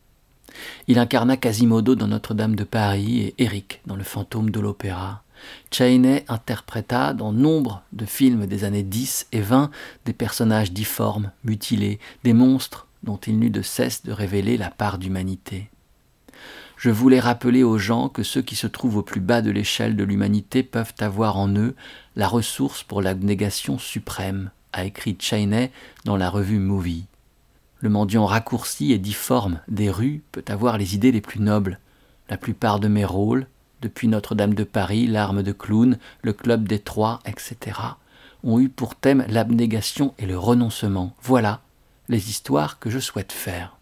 Il 0.86 0.98
incarna 0.98 1.36
Quasimodo 1.36 1.96
dans 1.96 2.06
Notre-Dame 2.06 2.56
de 2.56 2.64
Paris 2.64 3.20
et 3.20 3.34
Eric 3.36 3.82
dans 3.84 3.96
Le 3.96 4.04
fantôme 4.04 4.48
de 4.48 4.60
l'opéra. 4.60 5.22
Chaney 5.70 6.24
interpréta 6.28 7.12
dans 7.12 7.32
nombre 7.32 7.82
de 7.92 8.06
films 8.06 8.46
des 8.46 8.64
années 8.64 8.84
10 8.84 9.26
et 9.32 9.42
20 9.42 9.70
des 10.06 10.14
personnages 10.14 10.72
difformes, 10.72 11.30
mutilés, 11.44 11.98
des 12.24 12.32
monstres 12.32 12.86
dont 13.02 13.18
il 13.26 13.38
n'eut 13.38 13.50
de 13.50 13.60
cesse 13.60 14.02
de 14.02 14.12
révéler 14.12 14.56
la 14.56 14.70
part 14.70 14.96
d'humanité. 14.96 15.68
Je 16.78 16.90
voulais 16.90 17.18
rappeler 17.18 17.64
aux 17.64 17.76
gens 17.76 18.08
que 18.08 18.22
ceux 18.22 18.40
qui 18.40 18.54
se 18.54 18.68
trouvent 18.68 18.98
au 18.98 19.02
plus 19.02 19.20
bas 19.20 19.42
de 19.42 19.50
l'échelle 19.50 19.96
de 19.96 20.04
l'humanité 20.04 20.62
peuvent 20.62 20.94
avoir 21.00 21.36
en 21.36 21.52
eux 21.56 21.74
la 22.14 22.28
ressource 22.28 22.84
pour 22.84 23.02
l'abnégation 23.02 23.78
suprême, 23.78 24.52
a 24.72 24.84
écrit 24.84 25.16
Chaney 25.18 25.72
dans 26.04 26.16
la 26.16 26.30
revue 26.30 26.60
Movie. 26.60 27.06
Le 27.80 27.88
mendiant 27.88 28.26
raccourci 28.26 28.92
et 28.92 28.98
difforme 28.98 29.58
des 29.66 29.90
rues 29.90 30.22
peut 30.30 30.44
avoir 30.46 30.78
les 30.78 30.94
idées 30.94 31.10
les 31.10 31.20
plus 31.20 31.40
nobles. 31.40 31.80
La 32.30 32.36
plupart 32.36 32.78
de 32.78 32.86
mes 32.86 33.04
rôles, 33.04 33.48
depuis 33.82 34.06
Notre-Dame 34.06 34.54
de 34.54 34.64
Paris, 34.64 35.08
L'arme 35.08 35.42
de 35.42 35.52
clown, 35.52 35.98
le 36.22 36.32
Club 36.32 36.68
des 36.68 36.78
Trois, 36.78 37.18
etc., 37.26 37.76
ont 38.44 38.60
eu 38.60 38.68
pour 38.68 38.94
thème 38.94 39.24
l'abnégation 39.28 40.14
et 40.20 40.26
le 40.26 40.38
renoncement. 40.38 41.12
Voilà 41.22 41.60
les 42.08 42.30
histoires 42.30 42.78
que 42.78 42.88
je 42.88 43.00
souhaite 43.00 43.32
faire. 43.32 43.77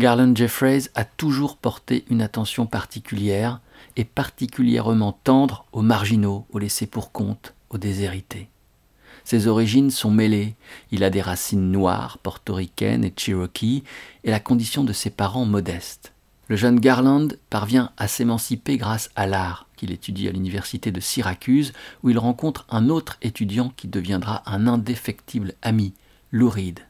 Garland 0.00 0.34
Jeffreys 0.34 0.84
a 0.94 1.04
toujours 1.04 1.58
porté 1.58 2.06
une 2.08 2.22
attention 2.22 2.64
particulière 2.64 3.60
et 3.96 4.06
particulièrement 4.06 5.12
tendre 5.12 5.66
aux 5.72 5.82
marginaux, 5.82 6.46
aux 6.52 6.58
laissés 6.58 6.86
pour 6.86 7.12
compte, 7.12 7.52
aux 7.68 7.76
déshérités. 7.76 8.48
Ses 9.24 9.46
origines 9.46 9.90
sont 9.90 10.10
mêlées. 10.10 10.54
Il 10.90 11.04
a 11.04 11.10
des 11.10 11.20
racines 11.20 11.70
noires, 11.70 12.16
portoricaines 12.16 13.04
et 13.04 13.12
cherokee, 13.14 13.84
et 14.24 14.30
la 14.30 14.40
condition 14.40 14.84
de 14.84 14.94
ses 14.94 15.10
parents 15.10 15.44
modestes. 15.44 16.14
Le 16.48 16.56
jeune 16.56 16.80
Garland 16.80 17.28
parvient 17.50 17.92
à 17.98 18.08
s'émanciper 18.08 18.78
grâce 18.78 19.10
à 19.16 19.26
l'art, 19.26 19.66
qu'il 19.76 19.92
étudie 19.92 20.28
à 20.28 20.32
l'université 20.32 20.92
de 20.92 21.00
Syracuse, 21.00 21.74
où 22.02 22.08
il 22.08 22.18
rencontre 22.18 22.64
un 22.70 22.88
autre 22.88 23.18
étudiant 23.20 23.70
qui 23.76 23.86
deviendra 23.86 24.42
un 24.46 24.66
indéfectible 24.66 25.52
ami, 25.60 25.92
Lou 26.32 26.48
Reed. 26.48 26.80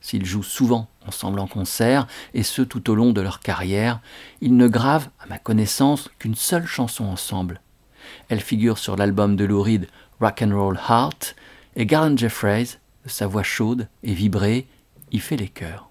S'ils 0.00 0.24
jouent 0.24 0.42
souvent 0.42 0.88
ensemble 1.06 1.40
en 1.40 1.46
concert, 1.46 2.06
et 2.34 2.42
ce 2.42 2.62
tout 2.62 2.90
au 2.90 2.94
long 2.94 3.12
de 3.12 3.20
leur 3.20 3.40
carrière, 3.40 4.00
ils 4.40 4.56
ne 4.56 4.68
gravent, 4.68 5.10
à 5.20 5.26
ma 5.26 5.38
connaissance, 5.38 6.10
qu'une 6.18 6.34
seule 6.34 6.66
chanson 6.66 7.04
ensemble. 7.04 7.60
Elle 8.28 8.40
figure 8.40 8.78
sur 8.78 8.96
l'album 8.96 9.36
de 9.36 9.44
Lou 9.44 9.62
Reed 9.62 9.88
Rock 10.20 10.42
and 10.42 10.54
Roll 10.54 10.80
Heart, 10.88 11.36
et 11.76 11.86
Garland 11.86 12.16
Jeffreys, 12.16 12.78
de 13.04 13.08
sa 13.08 13.26
voix 13.26 13.42
chaude 13.42 13.88
et 14.02 14.14
vibrée, 14.14 14.66
y 15.12 15.18
fait 15.18 15.36
les 15.36 15.48
chœurs. 15.48 15.90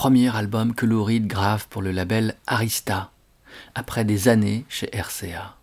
Premier 0.00 0.34
album 0.34 0.74
que 0.74 0.86
Lou 0.86 1.04
Reed 1.04 1.26
grave 1.26 1.66
pour 1.68 1.82
le 1.82 1.92
label 1.92 2.34
Arista, 2.46 3.10
après 3.74 4.06
des 4.06 4.28
années 4.28 4.64
chez 4.70 4.88
RCA. 4.94 5.56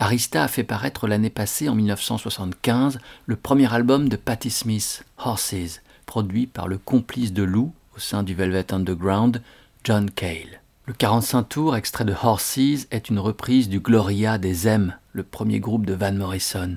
Arista 0.00 0.42
a 0.42 0.48
fait 0.48 0.64
paraître 0.64 1.06
l'année 1.06 1.30
passée, 1.30 1.68
en 1.68 1.76
1975, 1.76 2.98
le 3.26 3.36
premier 3.36 3.72
album 3.72 4.08
de 4.08 4.16
Patti 4.16 4.50
Smith, 4.50 5.04
Horses, 5.16 5.80
produit 6.06 6.48
par 6.48 6.66
le 6.66 6.76
complice 6.76 7.32
de 7.32 7.44
Lou 7.44 7.72
au 7.94 8.00
sein 8.00 8.24
du 8.24 8.34
Velvet 8.34 8.74
Underground, 8.74 9.40
John 9.84 10.10
Cale. 10.10 10.60
Le 10.86 10.92
45 10.92 11.44
tours, 11.44 11.76
extrait 11.76 12.04
de 12.04 12.16
Horses, 12.20 12.88
est 12.90 13.10
une 13.10 13.20
reprise 13.20 13.68
du 13.68 13.78
Gloria 13.78 14.38
des 14.38 14.66
M, 14.66 14.96
le 15.12 15.22
premier 15.22 15.60
groupe 15.60 15.86
de 15.86 15.94
Van 15.94 16.14
Morrison. 16.14 16.74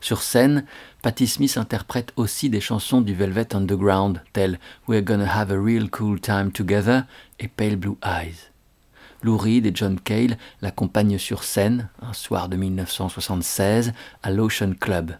Sur 0.00 0.22
scène, 0.22 0.64
Patti 1.02 1.26
Smith 1.26 1.56
interprète 1.56 2.12
aussi 2.16 2.50
des 2.50 2.60
chansons 2.60 3.00
du 3.00 3.14
Velvet 3.14 3.54
Underground, 3.54 4.22
telles 4.32 4.58
We're 4.86 5.02
Gonna 5.02 5.30
Have 5.30 5.52
a 5.52 5.60
Real 5.60 5.90
Cool 5.90 6.20
Time 6.20 6.52
Together 6.52 7.02
et 7.40 7.48
Pale 7.48 7.76
Blue 7.76 7.96
Eyes. 8.04 8.50
Lou 9.22 9.36
Reed 9.36 9.66
et 9.66 9.72
John 9.74 9.98
Cale 9.98 10.38
l'accompagnent 10.62 11.18
sur 11.18 11.42
scène, 11.42 11.88
un 12.00 12.12
soir 12.12 12.48
de 12.48 12.56
1976, 12.56 13.92
à 14.22 14.30
l'Ocean 14.30 14.74
Club. 14.78 15.16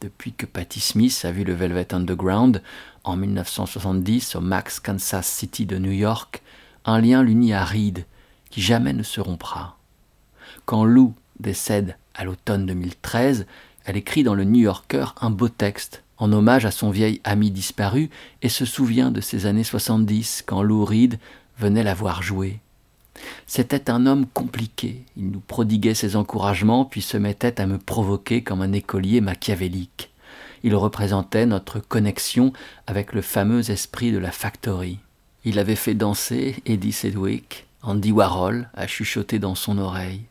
Depuis 0.00 0.32
que 0.32 0.46
Patti 0.46 0.80
Smith 0.80 1.22
a 1.24 1.30
vu 1.30 1.44
le 1.44 1.52
Velvet 1.52 1.94
Underground, 1.94 2.62
en 3.04 3.16
1970 3.16 4.36
au 4.36 4.40
Max 4.40 4.80
Kansas 4.80 5.26
City 5.26 5.66
de 5.66 5.78
New 5.78 5.92
York, 5.92 6.42
un 6.86 7.00
lien 7.00 7.22
l'unit 7.22 7.52
à 7.52 7.64
Reed, 7.64 8.06
qui 8.50 8.62
jamais 8.62 8.94
ne 8.94 9.02
se 9.02 9.20
rompra. 9.20 9.76
Quand 10.64 10.84
Lou 10.84 11.14
décède 11.38 11.96
à 12.14 12.24
l'automne 12.24 12.64
2013, 12.66 13.46
elle 13.86 13.96
écrit 13.96 14.24
dans 14.24 14.34
le 14.34 14.44
New 14.44 14.60
Yorker 14.60 15.06
un 15.20 15.30
beau 15.30 15.48
texte 15.48 16.02
en 16.18 16.32
hommage 16.32 16.66
à 16.66 16.70
son 16.70 16.90
vieil 16.90 17.20
ami 17.24 17.50
disparu 17.50 18.10
et 18.42 18.48
se 18.48 18.64
souvient 18.64 19.10
de 19.10 19.20
ses 19.20 19.46
années 19.46 19.64
70 19.64 20.42
quand 20.44 20.62
Lou 20.62 20.84
Reed 20.84 21.18
venait 21.58 21.84
la 21.84 21.94
voir 21.94 22.22
jouer. 22.22 22.58
C'était 23.46 23.88
un 23.88 24.06
homme 24.06 24.26
compliqué, 24.26 25.04
il 25.16 25.30
nous 25.30 25.40
prodiguait 25.40 25.94
ses 25.94 26.16
encouragements 26.16 26.84
puis 26.84 27.00
se 27.00 27.16
mettait 27.16 27.60
à 27.60 27.66
me 27.66 27.78
provoquer 27.78 28.42
comme 28.42 28.60
un 28.60 28.72
écolier 28.72 29.20
machiavélique. 29.20 30.10
Il 30.64 30.74
représentait 30.74 31.46
notre 31.46 31.78
connexion 31.78 32.52
avec 32.86 33.12
le 33.12 33.22
fameux 33.22 33.70
esprit 33.70 34.10
de 34.10 34.18
la 34.18 34.32
factory. 34.32 34.98
Il 35.44 35.60
avait 35.60 35.76
fait 35.76 35.94
danser 35.94 36.56
Eddie 36.66 36.92
Sedgwick, 36.92 37.66
Andy 37.82 38.10
Warhol 38.10 38.68
a 38.74 38.88
chuchoté 38.88 39.38
dans 39.38 39.54
son 39.54 39.78
oreille. 39.78 40.22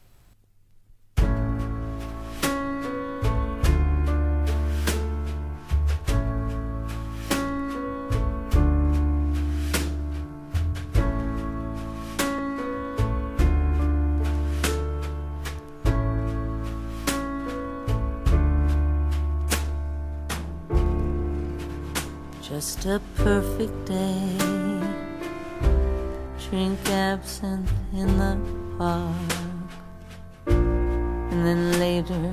A 22.90 23.02
perfect 23.16 23.86
day. 23.86 24.38
Drink 26.50 26.80
absinthe 26.90 27.72
in 27.94 28.18
the 28.18 28.38
park. 28.78 29.14
And 30.46 31.46
then 31.46 31.80
later, 31.80 32.30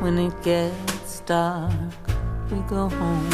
when 0.00 0.18
it 0.18 0.34
gets 0.42 1.20
dark, 1.20 1.72
we 2.50 2.58
go 2.68 2.88
home. 2.88 3.30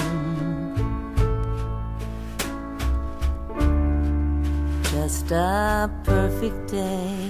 Just 4.84 5.30
a 5.32 5.90
perfect 6.04 6.70
day. 6.70 7.26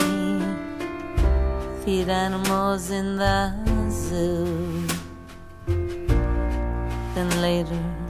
Feed 1.84 2.08
animals 2.08 2.90
in 2.90 3.16
the 3.16 3.52
zoo. 3.90 4.86
Then 7.14 7.30
later, 7.40 8.01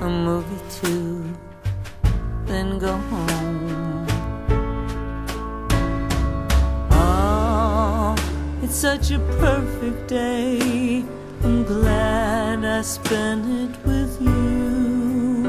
a 0.00 0.08
movie 0.08 0.62
too, 0.80 1.22
then 2.46 2.78
go 2.78 2.96
home. 2.96 4.06
Oh, 6.90 8.14
it's 8.62 8.74
such 8.74 9.10
a 9.10 9.18
perfect 9.38 10.08
day. 10.08 11.04
I'm 11.44 11.64
glad 11.64 12.64
I 12.64 12.80
spent 12.82 13.44
it 13.46 13.76
with 13.86 14.20
you. 14.22 15.46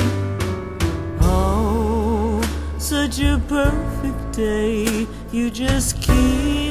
Oh, 1.22 2.42
such 2.78 3.20
a 3.22 3.42
perfect 3.48 4.34
day. 4.34 5.08
You 5.32 5.50
just 5.50 6.02
keep 6.02 6.71